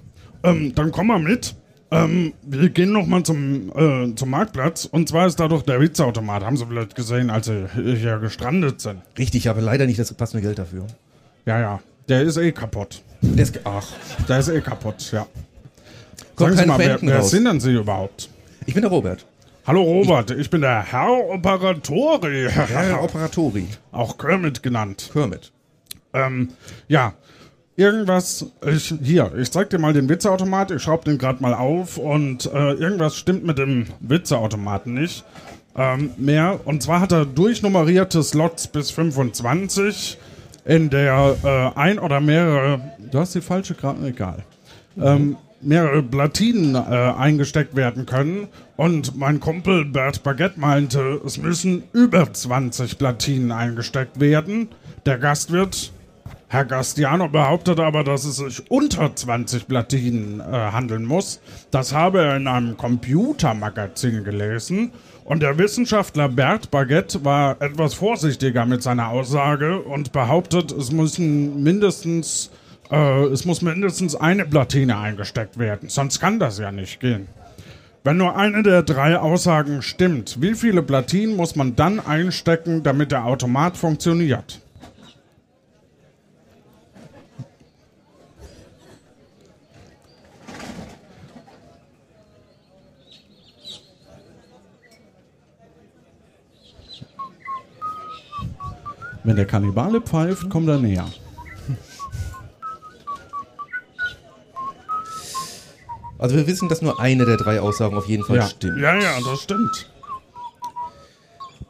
[0.44, 1.56] ähm, dann komm mal mit.
[1.92, 4.86] Ähm, wir gehen noch mal zum, äh, zum Marktplatz.
[4.86, 6.44] Und zwar ist da doch der Witzeautomat.
[6.44, 9.02] Haben Sie vielleicht gesehen, als Sie hier gestrandet sind.
[9.18, 10.88] Richtig, aber leider nicht das passende Geld dafür.
[11.46, 11.80] Ja, ja.
[12.10, 13.02] Der ist eh kaputt.
[13.22, 13.88] Der ist, ach,
[14.28, 15.28] Der ist eh kaputt, ja.
[16.36, 18.30] Kommt Sagen Sie mal, wer, wer sind denn Sie überhaupt?
[18.66, 19.26] ich bin der Robert.
[19.66, 22.50] Hallo Robert, ich, bin der Herr Operatori.
[22.50, 23.66] Herr Operatori.
[23.94, 25.10] Auch Kermit genannt.
[25.14, 25.54] Kermit.
[26.12, 26.50] Ähm,
[26.90, 27.14] ja.
[27.78, 31.98] Irgendwas, ich, hier, ich zeig dir mal den Witzeautomat, ich schraub den gerade mal auf
[31.98, 35.24] und äh, irgendwas stimmt mit dem Witzeautomaten nicht.
[35.78, 40.18] Ähm, mehr, und zwar hat er durchnummerierte Slots bis 25,
[40.66, 44.44] in der äh, ein oder mehrere, du hast die falsche gerade, egal,
[45.02, 48.48] ähm, mehrere Platinen äh, eingesteckt werden können.
[48.76, 54.70] Und mein Kumpel Bert Baguette meinte, es müssen über 20 Platinen eingesteckt werden.
[55.06, 55.92] Der Gastwirt,
[56.48, 61.40] Herr Gastiano, behauptet aber, dass es sich unter 20 Platinen äh, handeln muss.
[61.72, 64.92] Das habe er in einem Computermagazin gelesen.
[65.26, 71.64] Und der Wissenschaftler Bert Baguette war etwas vorsichtiger mit seiner Aussage und behauptet, es müssen
[71.64, 72.52] mindestens
[72.92, 77.28] äh, es muss mindestens eine Platine eingesteckt werden, sonst kann das ja nicht gehen.
[78.06, 83.14] Wenn nur eine der drei Aussagen stimmt, wie viele Platinen muss man dann einstecken, damit
[83.14, 84.60] der Automat funktioniert?
[99.24, 101.06] Wenn der Kannibale pfeift, kommt er näher.
[106.24, 108.48] Also wir wissen, dass nur eine der drei Aussagen auf jeden Fall Ja.
[108.48, 108.80] stimmt.
[108.80, 109.92] Ja, ja, das stimmt.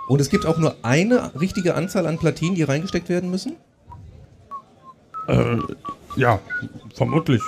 [0.08, 3.56] Und es gibt auch nur eine richtige Anzahl an Platinen, die reingesteckt werden müssen?
[5.28, 5.58] Äh,
[6.18, 6.40] ja,
[6.94, 7.42] vermutlich.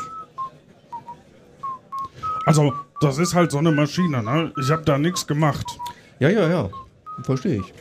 [2.48, 4.52] Also, das ist halt so eine Maschine, ne?
[4.60, 5.78] Ich habe da nichts gemacht.
[6.18, 6.70] Ja, ja, ja.
[7.22, 7.74] Verstehe ich.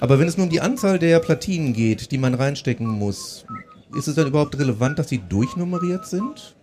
[0.00, 3.46] Aber wenn es nur um die Anzahl der Platinen geht, die man reinstecken muss,
[3.94, 6.55] ist es dann überhaupt relevant, dass sie durchnummeriert sind?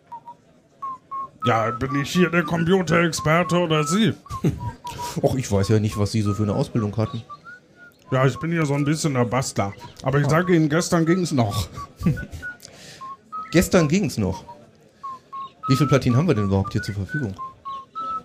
[1.46, 4.14] Ja, bin ich hier der Computerexperte oder Sie?
[5.22, 7.22] Och, ich weiß ja nicht, was Sie so für eine Ausbildung hatten.
[8.12, 9.74] Ja, ich bin hier so ein bisschen der Bastler.
[10.04, 11.68] Aber ich sage Ihnen, gestern ging es noch.
[13.52, 14.46] Gestern ging es noch.
[15.68, 17.36] Wie viele Platinen haben wir denn überhaupt hier zur Verfügung?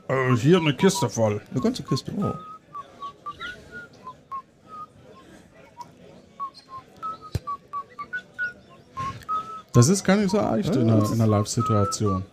[0.09, 1.41] Äh, hier eine Kiste voll.
[1.51, 2.33] Eine ganze Kiste, oh.
[9.75, 12.25] Das ist gar nicht so leicht in Ja, einer, in einer Live-Situation.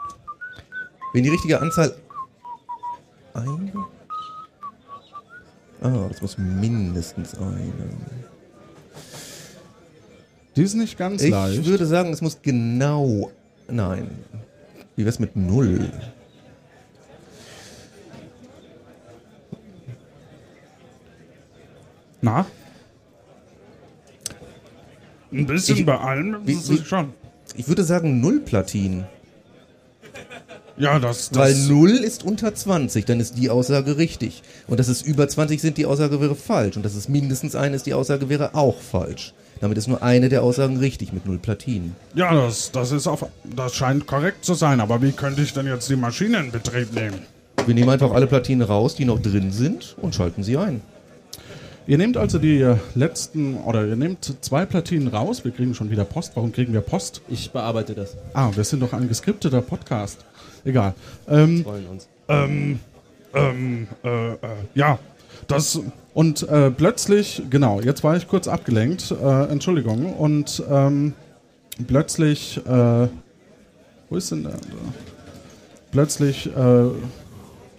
[1.15, 1.95] Wenn die richtige Anzahl.
[3.34, 3.71] Ein,
[5.82, 7.71] Ah, das muss mindestens eine.
[10.58, 11.65] Die ist nicht ganz Ich leicht.
[11.65, 13.32] würde sagen, es muss genau.
[13.69, 14.10] Nein.
[14.97, 15.89] Wie wär's mit null?
[22.21, 22.45] Na?
[25.32, 27.13] Ein bisschen Ich- bei allem wie- ist wie- schon.
[27.56, 29.06] Ich würde sagen null Platinen.
[30.77, 34.43] Ja, das, das Weil 0 ist unter 20, dann ist die Aussage richtig.
[34.67, 36.75] Und dass es über 20 sind, die Aussage wäre falsch.
[36.75, 39.33] Und dass es mindestens eine ist, die Aussage wäre auch falsch.
[39.61, 41.95] Damit ist nur eine der Aussagen richtig mit 0 Platinen.
[42.13, 45.65] Ja, das, das ist auf, das scheint korrekt zu sein, aber wie könnte ich denn
[45.65, 47.21] jetzt die Maschine in Betrieb nehmen?
[47.65, 50.81] Wir nehmen einfach alle Platinen raus, die noch drin sind und schalten sie ein.
[51.88, 55.45] Ihr nehmt also die äh, letzten, oder ihr nehmt zwei Platinen raus.
[55.45, 56.31] Wir kriegen schon wieder Post.
[56.35, 57.21] Warum kriegen wir Post?
[57.29, 58.17] Ich bearbeite das.
[58.33, 60.25] Ah, wir sind doch ein geskripteter Podcast.
[60.65, 60.93] Egal.
[61.30, 62.08] Ähm, Freuen uns.
[62.28, 62.80] ähm,
[63.34, 64.36] ähm, äh, äh,
[64.73, 64.99] ja,
[65.47, 65.80] das
[66.13, 71.13] und äh, plötzlich, genau, jetzt war ich kurz abgelenkt, äh, Entschuldigung, und ähm,
[71.88, 73.08] plötzlich, äh,
[74.10, 74.54] wo ist denn der?
[75.91, 76.86] Plötzlich äh,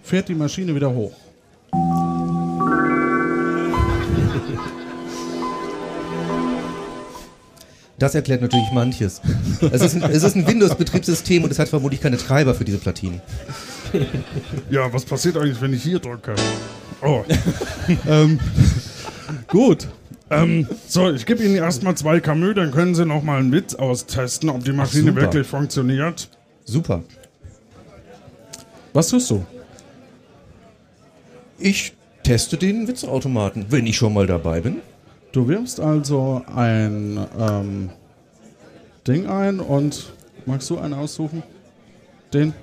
[0.03, 1.13] fährt die Maschine wieder hoch.
[7.99, 9.21] Das erklärt natürlich manches.
[9.71, 12.77] Es ist ein, es ist ein Windows-Betriebssystem und es hat vermutlich keine Treiber für diese
[12.77, 13.21] Platinen.
[14.69, 16.35] Ja, was passiert eigentlich, wenn ich hier drücke?
[17.01, 17.23] Oh.
[18.07, 18.39] ähm,
[19.47, 19.87] gut.
[20.29, 23.75] Ähm, so, ich gebe Ihnen erstmal zwei Camus, dann können Sie noch mal einen Witz
[23.75, 26.29] austesten, ob die Maschine wirklich funktioniert.
[26.65, 27.03] Super.
[28.93, 29.45] Was tust du?
[31.59, 34.81] Ich teste den Witzautomaten, wenn ich schon mal dabei bin.
[35.37, 37.91] Du wirfst also ein ähm,
[39.07, 40.11] Ding ein und
[40.47, 41.43] magst du einen aussuchen?
[42.33, 42.55] Den?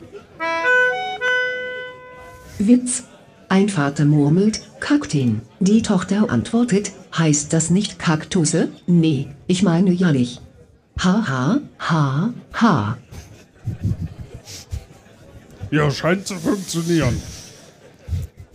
[2.59, 3.05] Witz.
[3.49, 5.43] Ein Vater murmelt, Kakteen.
[5.61, 8.71] Die Tochter antwortet, heißt das nicht Kaktusse?
[8.89, 10.41] Nee, ich meine Jallich.
[10.99, 12.99] Ha ha, ha, ha.
[15.71, 17.23] Ja, scheint zu funktionieren.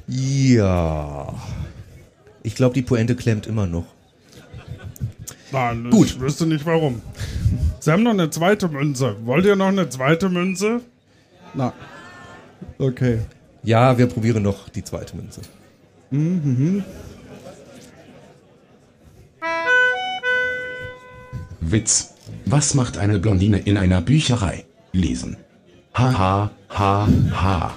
[0.08, 1.34] Ja.
[2.44, 3.86] Ich glaube, die Pointe klemmt immer noch.
[5.52, 6.08] Nein, Gut.
[6.08, 7.02] ich wüsste nicht warum.
[7.80, 9.16] Sie haben noch eine zweite Münze.
[9.26, 10.82] Wollt ihr noch eine zweite Münze?
[11.54, 11.74] Na.
[12.78, 13.20] Okay.
[13.64, 15.42] Ja, wir probieren noch die zweite Münze.
[16.12, 16.84] Mhm.
[21.62, 22.14] Witz.
[22.46, 24.66] Was macht eine Blondine in einer Bücherei?
[24.92, 25.38] Lesen.
[25.94, 27.76] Ha ha ha ha.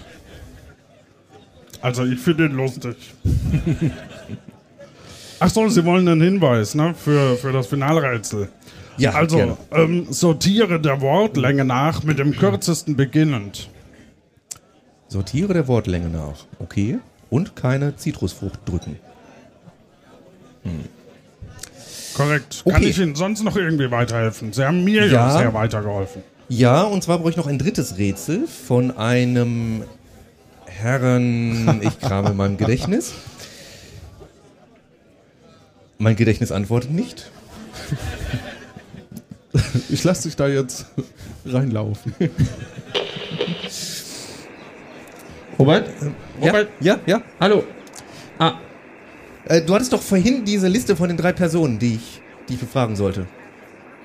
[1.80, 2.96] Also ich finde den lustig.
[5.44, 6.94] Ach so, Sie wollen einen Hinweis, ne?
[6.94, 8.48] Für, für das Finalrätsel.
[8.96, 13.68] Ja, Also, ähm, sortiere der Wortlänge nach mit dem kürzesten beginnend.
[15.08, 16.44] Sortiere der Wortlänge nach.
[16.58, 16.98] Okay.
[17.30, 18.98] Und keine Zitrusfrucht drücken.
[22.14, 22.62] Korrekt.
[22.64, 22.88] Kann Okay.
[22.88, 24.52] ich Ihnen sonst noch irgendwie weiterhelfen?
[24.52, 25.38] Sie haben mir ja, Ja.
[25.38, 26.22] sehr weitergeholfen.
[26.48, 29.84] Ja, und zwar brauche ich noch ein drittes Rätsel von einem
[30.66, 31.80] Herren.
[31.82, 33.14] Ich krame in meinem Gedächtnis.
[36.02, 37.30] Mein Gedächtnis antwortet nicht.
[39.90, 40.86] Ich lasse dich da jetzt
[41.44, 42.14] reinlaufen.
[45.58, 45.90] Robert?
[46.40, 46.68] Robert?
[46.80, 47.22] Ja, ja.
[47.38, 47.62] Hallo.
[48.38, 48.54] Ah.
[49.44, 52.60] Äh, du hattest doch vorhin diese Liste von den drei Personen, die ich, die ich
[52.60, 53.26] befragen sollte.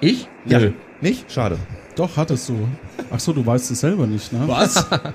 [0.01, 0.27] Ich?
[0.45, 0.59] Ja.
[0.59, 0.73] Nö.
[0.99, 1.31] Nicht?
[1.31, 1.57] Schade.
[1.95, 2.67] Doch, hattest du.
[3.09, 4.43] Ach so, du weißt es selber nicht, ne?
[4.45, 4.75] Was?
[4.75, 5.13] Ja,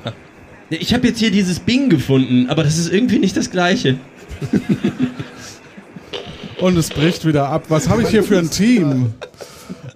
[0.71, 3.99] Ich habe jetzt hier dieses Bing gefunden, aber das ist irgendwie nicht das gleiche.
[6.63, 7.65] Und es bricht wieder ab.
[7.71, 9.15] Was habe ich hier für ein Team?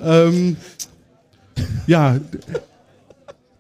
[0.03, 0.57] ähm,
[1.87, 2.19] ja.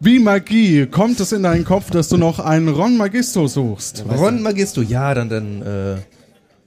[0.00, 4.04] Wie Magie kommt es in deinen Kopf, dass du noch einen Ron Magisto suchst?
[4.10, 5.96] Ron Magisto, ja, dann, dann äh,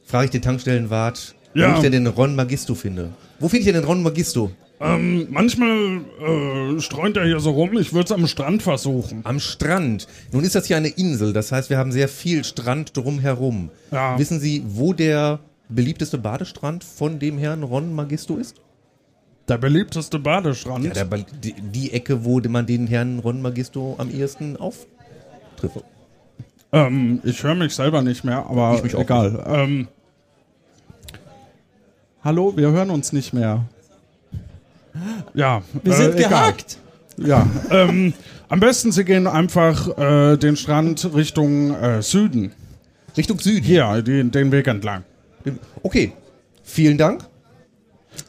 [0.06, 1.72] frage ich den Tankstellenwart, Ja.
[1.72, 3.10] wo ich denn den Ron Magisto finde.
[3.40, 4.50] Wo finde ich denn den Ron Magisto?
[4.82, 7.78] Ähm, manchmal äh, streunt er hier so rum.
[7.78, 9.22] Ich würde es am Strand versuchen.
[9.26, 10.08] Am Strand.
[10.32, 13.72] Nun ist das hier eine Insel, das heißt, wir haben sehr viel Strand drumherum.
[13.92, 14.18] Ja.
[14.18, 15.40] Wissen Sie, wo der
[15.70, 18.56] beliebteste Badestrand von dem Herrn Ron Magisto ist?
[19.48, 20.86] Der beliebteste Badestrand?
[20.86, 25.84] Ja, der, Ba- die, die Ecke, wo man den Herrn Ron Magisto am ehesten auftrifft.
[26.72, 29.44] Ähm, ich höre mich selber nicht mehr, aber Ich mich auch egal.
[29.48, 29.88] Ähm,
[32.24, 33.66] hallo, wir hören uns nicht mehr.
[35.34, 36.30] Ja, Wir sind egal.
[36.30, 36.78] gehackt.
[37.18, 38.14] Ja, ähm,
[38.50, 42.52] am besten Sie gehen einfach äh, den Strand Richtung äh, Süden.
[43.18, 43.66] Richtung Süden?
[43.68, 45.04] Ja, die, den Weg entlang.
[45.84, 46.14] Okay,
[46.64, 47.26] vielen Dank.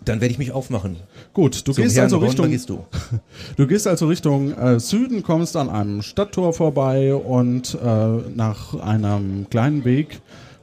[0.05, 0.97] Dann werde ich mich aufmachen.
[1.33, 2.87] Gut, du Zum gehst Herrn also Ron Richtung Magisto.
[3.57, 9.49] Du gehst also Richtung äh, Süden, kommst an einem Stadttor vorbei und äh, nach einem
[9.51, 10.21] kleinen Weg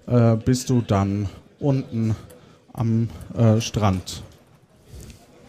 [0.08, 1.30] äh, bist du dann
[1.60, 2.16] unten
[2.74, 4.24] am äh, Strand.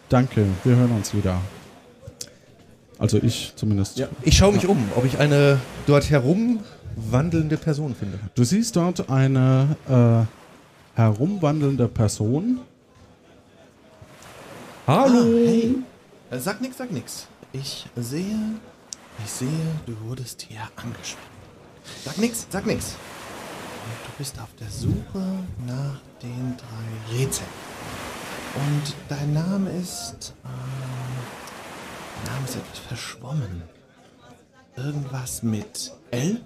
[0.09, 1.39] Danke, wir hören uns wieder.
[2.97, 4.05] Also ich zumindest.
[4.23, 8.19] Ich schaue mich um, ob ich eine dort herumwandelnde Person finde.
[8.35, 10.38] Du siehst dort eine äh,
[10.95, 12.59] herumwandelnde Person.
[14.87, 15.19] Hallo.
[15.19, 15.75] Ah, hey.
[16.31, 17.27] Äh, Sag nix, sag nix.
[17.53, 18.37] Ich sehe,
[19.23, 21.39] ich sehe, du wurdest hier angesprochen.
[22.03, 22.95] Sag nix, sag nix.
[23.85, 27.49] Und du bist auf der Suche nach den drei Rätseln.
[28.55, 30.33] Und dein Name ist.
[30.43, 30.51] Ähm,
[32.25, 33.63] dein Name ist etwas verschwommen.
[34.75, 36.41] Irgendwas mit L?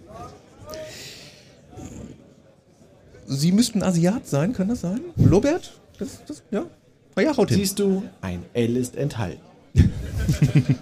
[3.28, 5.02] Sie müssten Asiat sein, kann das sein?
[5.16, 5.74] Lobert?
[6.00, 6.66] Das, das, ja.
[7.16, 7.58] Ah ja, haut hin.
[7.60, 9.42] Siehst du, ein L ist enthalten.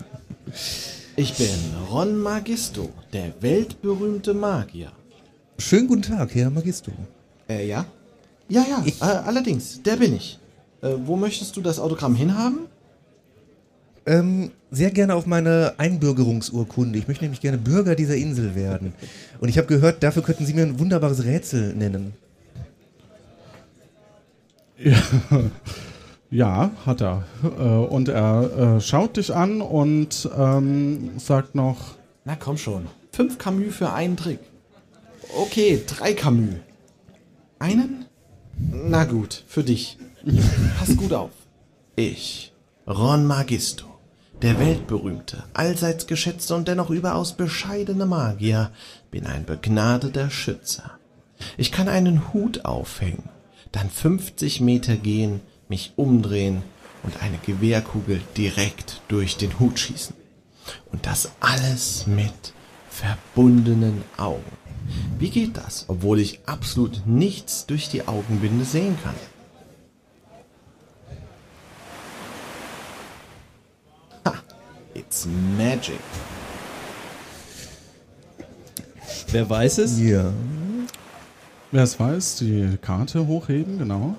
[1.16, 1.48] ich bin
[1.90, 4.92] Ron Magisto, der weltberühmte Magier.
[5.58, 6.92] Schönen guten Tag, Herr Magisto.
[7.50, 7.86] Äh, ja?
[8.50, 10.40] Ja, ja, äh, allerdings, der bin ich.
[10.82, 12.68] Äh, wo möchtest du das Autogramm hinhaben?
[14.06, 16.98] Ähm, sehr gerne auf meine Einbürgerungsurkunde.
[16.98, 18.94] Ich möchte nämlich gerne Bürger dieser Insel werden.
[19.40, 22.14] Und ich habe gehört, dafür könnten Sie mir ein wunderbares Rätsel nennen.
[26.32, 27.26] Ja, hat er.
[27.44, 32.88] Äh, und er äh, schaut dich an und ähm, sagt noch, Na komm schon.
[33.12, 34.40] Fünf Camus für einen Trick.
[35.38, 36.56] Okay, drei Camus.
[37.60, 38.06] Einen?
[38.58, 39.98] Na gut, für dich.
[40.80, 41.32] Pass gut auf.
[41.98, 42.54] Ich,
[42.88, 43.88] Ron Magisto,
[44.42, 48.72] der weltberühmte, allseits geschätzte und dennoch überaus bescheidene Magier,
[49.10, 50.92] bin ein begnadeter Schützer.
[51.58, 53.30] Ich kann einen Hut aufhängen,
[53.72, 56.64] dann 50 Meter gehen, mich umdrehen
[57.04, 60.16] und eine Gewehrkugel direkt durch den Hut schießen.
[60.92, 62.54] Und das alles mit
[62.90, 64.44] verbundenen Augen.
[65.18, 69.16] Wie geht das, obwohl ich absolut nichts durch die Augenbinde sehen kann?
[74.26, 74.34] Ha,
[74.94, 76.00] it's magic.
[79.30, 80.00] Wer weiß es?
[80.00, 80.34] Ja.
[81.72, 84.16] Wer es weiß, die Karte hochheben, genau.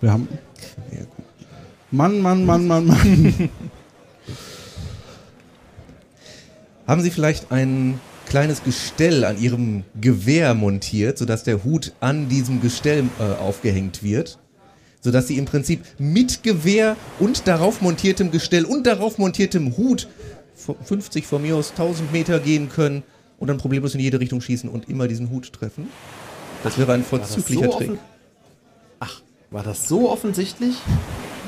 [0.00, 0.28] Wir haben.
[1.90, 3.50] Mann, Mann, Mann, Mann, Mann.
[6.86, 12.60] Haben Sie vielleicht ein kleines Gestell an Ihrem Gewehr montiert, sodass der Hut an diesem
[12.60, 14.38] Gestell äh, aufgehängt wird?
[15.00, 20.08] Sodass Sie im Prinzip mit Gewehr und darauf montiertem Gestell und darauf montiertem Hut
[20.56, 23.02] vo- 50 von mir aus 1000 Meter gehen können
[23.38, 25.88] und dann problemlos in jede Richtung schießen und immer diesen Hut treffen?
[26.62, 27.98] Das wäre ein vorzüglicher so Trick.
[29.00, 29.20] Ach,
[29.50, 30.76] war das so offensichtlich?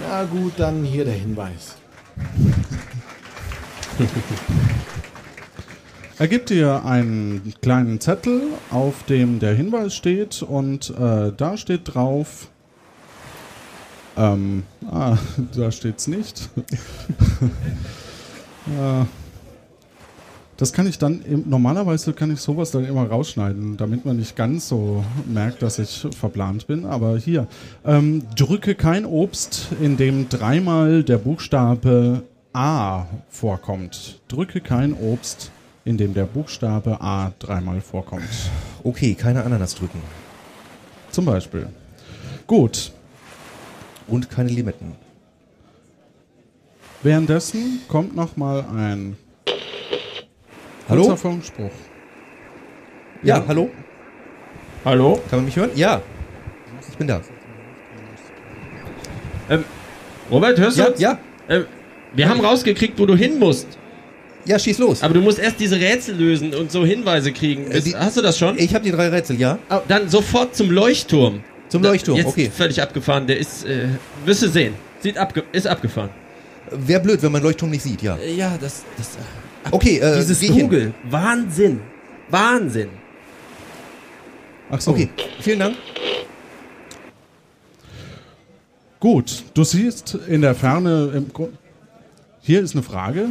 [0.08, 1.76] Na gut, dann hier der Hinweis.
[6.18, 11.94] Er gibt dir einen kleinen Zettel, auf dem der Hinweis steht und äh, da steht
[11.94, 12.48] drauf.
[14.16, 15.18] Ähm, ah,
[15.54, 16.48] da steht's nicht.
[18.66, 19.04] äh,
[20.56, 24.68] das kann ich dann, normalerweise kann ich sowas dann immer rausschneiden, damit man nicht ganz
[24.68, 26.86] so merkt, dass ich verplant bin.
[26.86, 27.46] Aber hier,
[27.84, 32.22] ähm, drücke kein Obst, in dem dreimal der Buchstabe
[32.54, 34.20] A vorkommt.
[34.28, 35.50] Drücke kein Obst,
[35.84, 38.24] in dem der Buchstabe A dreimal vorkommt.
[38.82, 40.00] Okay, keine Ananas drücken.
[41.10, 41.68] Zum Beispiel.
[42.46, 42.92] Gut.
[44.08, 44.92] Und keine Limetten.
[47.02, 49.16] Währenddessen kommt noch mal ein
[50.88, 51.02] Hallo?
[51.02, 51.70] kurzer Funkspruch.
[53.22, 53.70] Ja, hallo?
[54.84, 55.20] Hallo?
[55.28, 55.70] Kann man mich hören?
[55.74, 56.00] Ja.
[56.88, 57.20] Ich bin da.
[59.50, 59.64] Ähm,
[60.30, 61.00] Robert, hörst du Ja, uns?
[61.00, 61.18] ja.
[61.48, 61.64] Ähm,
[62.14, 63.66] wir haben rausgekriegt, wo du hin musst.
[64.44, 65.02] Ja, schieß los.
[65.02, 67.68] Aber du musst erst diese Rätsel lösen und so Hinweise kriegen.
[67.70, 68.56] Äh, Ist, hast du das schon?
[68.58, 69.58] Ich habe die drei Rätsel, ja.
[69.70, 71.42] Oh, dann sofort zum Leuchtturm.
[71.68, 72.48] Zum Leuchtturm, jetzt okay.
[72.54, 73.26] völlig abgefahren.
[73.26, 73.88] Der ist, äh,
[74.24, 74.74] wirst du sehen.
[75.00, 76.10] Sieht abge ist abgefahren.
[76.70, 78.16] Wäre blöd, wenn man Leuchtturm nicht sieht, ja.
[78.16, 79.18] Äh, Ja, das, das.
[79.70, 80.40] Okay, äh, Dieses.
[80.46, 80.94] Google.
[81.10, 81.80] Wahnsinn.
[82.30, 82.88] Wahnsinn.
[84.70, 84.92] Ach so.
[84.92, 85.08] Okay,
[85.40, 85.76] vielen Dank.
[89.00, 91.52] Gut, du siehst in der Ferne im Grund.
[92.40, 93.28] Hier ist eine Frage.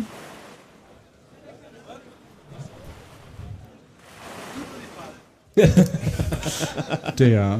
[7.17, 7.59] Der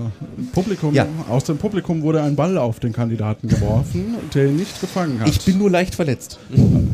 [0.53, 1.07] Publikum, Ja.
[1.29, 5.29] aus dem Publikum wurde ein Ball auf den Kandidaten geworfen, der ihn nicht gefangen hat.
[5.29, 6.39] Ich bin nur leicht verletzt.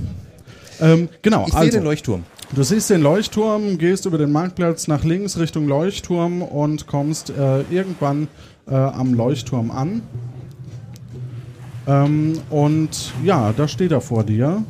[0.82, 2.24] Ähm, genau, Ich sehe also, den Leuchtturm.
[2.54, 7.62] Du siehst den Leuchtturm, gehst über den Marktplatz nach links Richtung Leuchtturm und kommst äh,
[7.70, 8.28] irgendwann
[8.68, 10.02] äh, am Leuchtturm an.
[11.88, 14.64] Ähm, und ja, da steht er vor dir.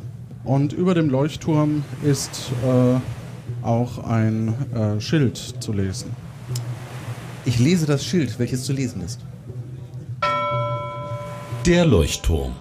[0.44, 6.10] Und über dem Leuchtturm ist äh, auch ein äh, Schild zu lesen.
[7.44, 9.20] Ich lese das Schild, welches zu lesen ist.
[11.66, 12.52] Der Leuchtturm.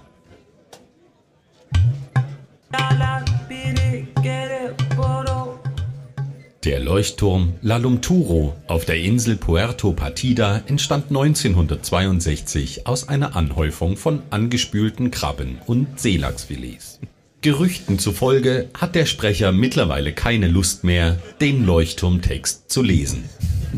[6.64, 14.22] Der Leuchtturm La Lumturo auf der Insel Puerto Partida entstand 1962 aus einer Anhäufung von
[14.30, 17.00] angespülten Krabben und Seelachsfilets.
[17.42, 23.24] Gerüchten zufolge hat der Sprecher mittlerweile keine Lust mehr, den Leuchtturmtext zu lesen.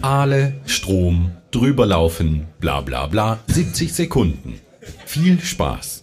[0.01, 4.59] Aale, Strom, drüberlaufen, bla bla bla, 70 Sekunden.
[5.05, 6.01] Viel Spaß.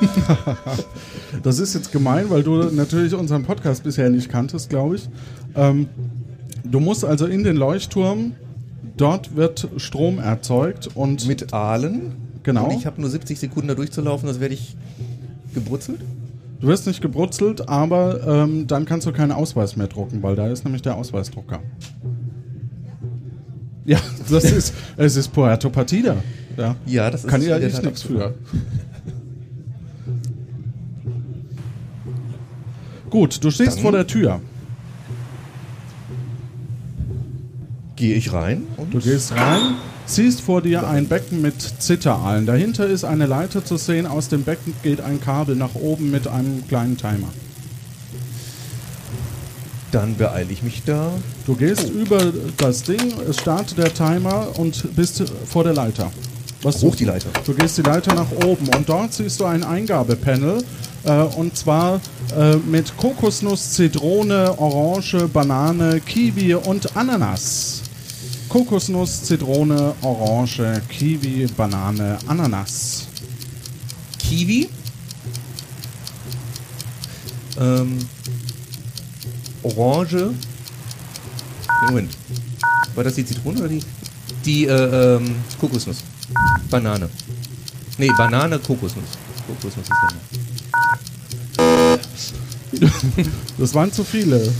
[1.42, 5.08] das ist jetzt gemein, weil du natürlich unseren Podcast bisher nicht kanntest, glaube ich.
[5.54, 5.88] Ähm,
[6.64, 8.32] du musst also in den Leuchtturm,
[8.96, 11.26] dort wird Strom erzeugt und.
[11.26, 12.12] Mit Aalen?
[12.42, 12.66] Genau.
[12.66, 14.76] Und ich habe nur 70 Sekunden da durchzulaufen, das werde ich
[15.54, 16.00] gebrutzelt?
[16.60, 20.48] Du wirst nicht gebrutzelt, aber ähm, dann kannst du keinen Ausweis mehr drucken, weil da
[20.48, 21.60] ist nämlich der Ausweisdrucker.
[23.84, 23.98] Ja,
[24.30, 26.16] das ist, es ist Puerto Partida.
[26.56, 28.34] Ja, Ja, das ist Kann ja ich nichts für.
[33.10, 34.40] Gut, du stehst Dann- vor der Tür.
[38.02, 38.66] Gehe ich rein?
[38.90, 39.76] Du gehst rein,
[40.06, 42.46] siehst vor dir ein Becken mit Zitteraalen.
[42.46, 44.08] Dahinter ist eine Leiter zu sehen.
[44.08, 47.28] Aus dem Becken geht ein Kabel nach oben mit einem kleinen Timer.
[49.92, 51.12] Dann beeile ich mich da.
[51.46, 56.10] Du gehst über das Ding, es startet der Timer und bist vor der Leiter.
[56.62, 57.28] Was Hoch die Leiter.
[57.46, 60.64] Du gehst die Leiter nach oben und dort siehst du ein Eingabepanel
[61.04, 62.00] äh, und zwar
[62.36, 67.81] äh, mit Kokosnuss, Zitrone, Orange, Banane, Kiwi und Ananas.
[68.52, 73.06] Kokosnuss, Zitrone, Orange, Kiwi, Banane, Ananas.
[74.18, 74.68] Kiwi.
[77.58, 77.96] Ähm,
[79.62, 80.34] Orange.
[81.86, 82.14] Moment.
[82.94, 83.82] War das die Zitrone oder die?
[84.44, 86.04] Die äh, ähm, Kokosnuss.
[86.68, 87.08] Banane.
[87.96, 89.16] Nee, Banane, Kokosnuss.
[89.46, 89.92] Kokosnuss ist
[92.82, 92.90] ja
[93.56, 94.52] Das waren zu viele.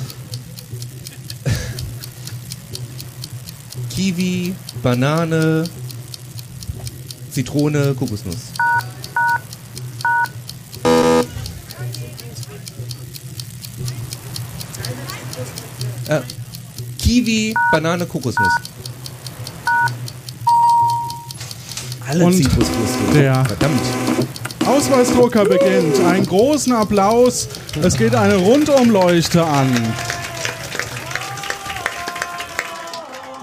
[3.94, 5.64] Kiwi, Banane,
[7.30, 8.52] Zitrone, Kokosnuss.
[16.08, 16.20] Äh,
[16.98, 18.52] Kiwi, Banane, Kokosnuss.
[22.08, 23.12] Alle Und Zitrusfrüchte.
[23.14, 23.80] der Verdammt.
[24.66, 25.98] Ausweisdrucker beginnt.
[26.06, 27.48] Einen großen Applaus.
[27.82, 29.68] Es geht eine Rundumleuchte an.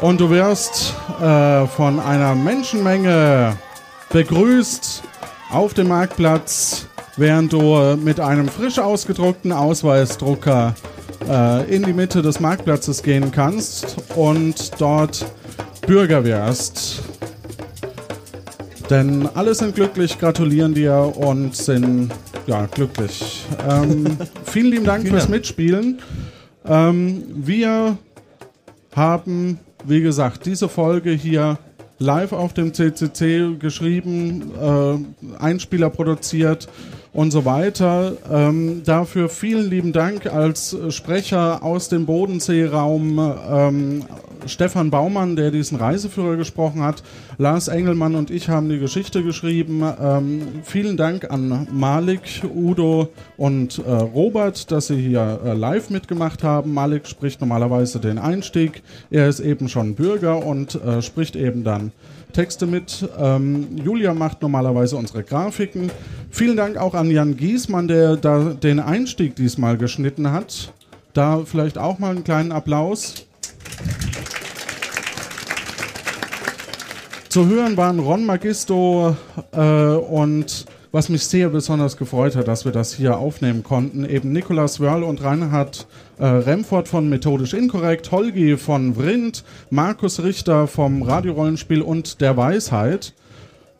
[0.02, 3.58] Und du wirst äh, von einer Menschenmenge
[4.12, 5.04] begrüßt
[5.52, 6.88] auf dem Marktplatz,
[7.18, 10.74] während du äh, mit einem frisch ausgedruckten Ausweisdrucker
[11.28, 15.26] äh, in die Mitte des Marktplatzes gehen kannst und dort
[15.86, 17.02] Bürger wirst.
[18.90, 22.12] Denn alle sind glücklich, gratulieren dir und sind
[22.48, 23.46] ja glücklich.
[23.70, 26.00] Ähm, vielen lieben Dank fürs Mitspielen.
[26.66, 27.98] Ähm, wir
[28.96, 31.58] haben, wie gesagt, diese Folge hier
[32.00, 36.68] live auf dem CCC geschrieben, äh, Einspieler produziert
[37.14, 38.14] und so weiter.
[38.32, 44.06] Ähm, dafür vielen lieben Dank als Sprecher aus dem Bodenseeraum ähm,
[44.46, 47.04] Stefan Baumann, der diesen Reiseführer gesprochen hat.
[47.38, 49.84] Lars Engelmann und ich haben die Geschichte geschrieben.
[50.02, 56.44] Ähm, vielen Dank an Malik, Udo und äh, Robert, dass sie hier äh, live mitgemacht
[56.44, 56.74] haben.
[56.74, 58.82] Malik spricht normalerweise den Einstieg.
[59.12, 61.92] Er ist eben schon Bürger und äh, spricht eben dann
[62.34, 63.08] Texte mit.
[63.18, 65.92] Ähm, Julia macht normalerweise unsere Grafiken.
[66.30, 70.74] Vielen Dank auch an Jan Giesmann, der da den Einstieg diesmal geschnitten hat.
[71.14, 73.26] Da vielleicht auch mal einen kleinen Applaus.
[77.30, 79.16] Zu hören waren Ron Magisto
[79.52, 84.32] äh, und was mich sehr besonders gefreut hat, dass wir das hier aufnehmen konnten, eben
[84.32, 85.88] Nicolas Wörl und Reinhard
[86.18, 93.14] äh, Remford von Methodisch Inkorrekt, Holgi von Vrind, Markus Richter vom Radiorollenspiel und der Weisheit.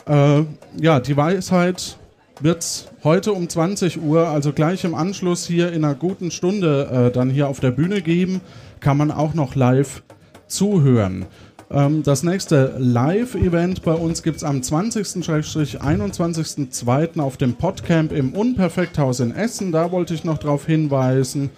[0.06, 0.44] Äh,
[0.80, 1.98] ja, die Weisheit
[2.42, 7.12] wird heute um 20 Uhr, also gleich im Anschluss hier in einer guten Stunde äh,
[7.12, 8.42] dann hier auf der Bühne geben,
[8.80, 10.04] kann man auch noch live
[10.48, 11.26] zuhören.
[11.72, 17.20] Ähm, das nächste Live-Event bei uns gibt es am 20.-21.02.
[17.20, 19.72] auf dem Podcamp im Unperfekthaus in Essen.
[19.72, 21.52] Da wollte ich noch darauf hinweisen.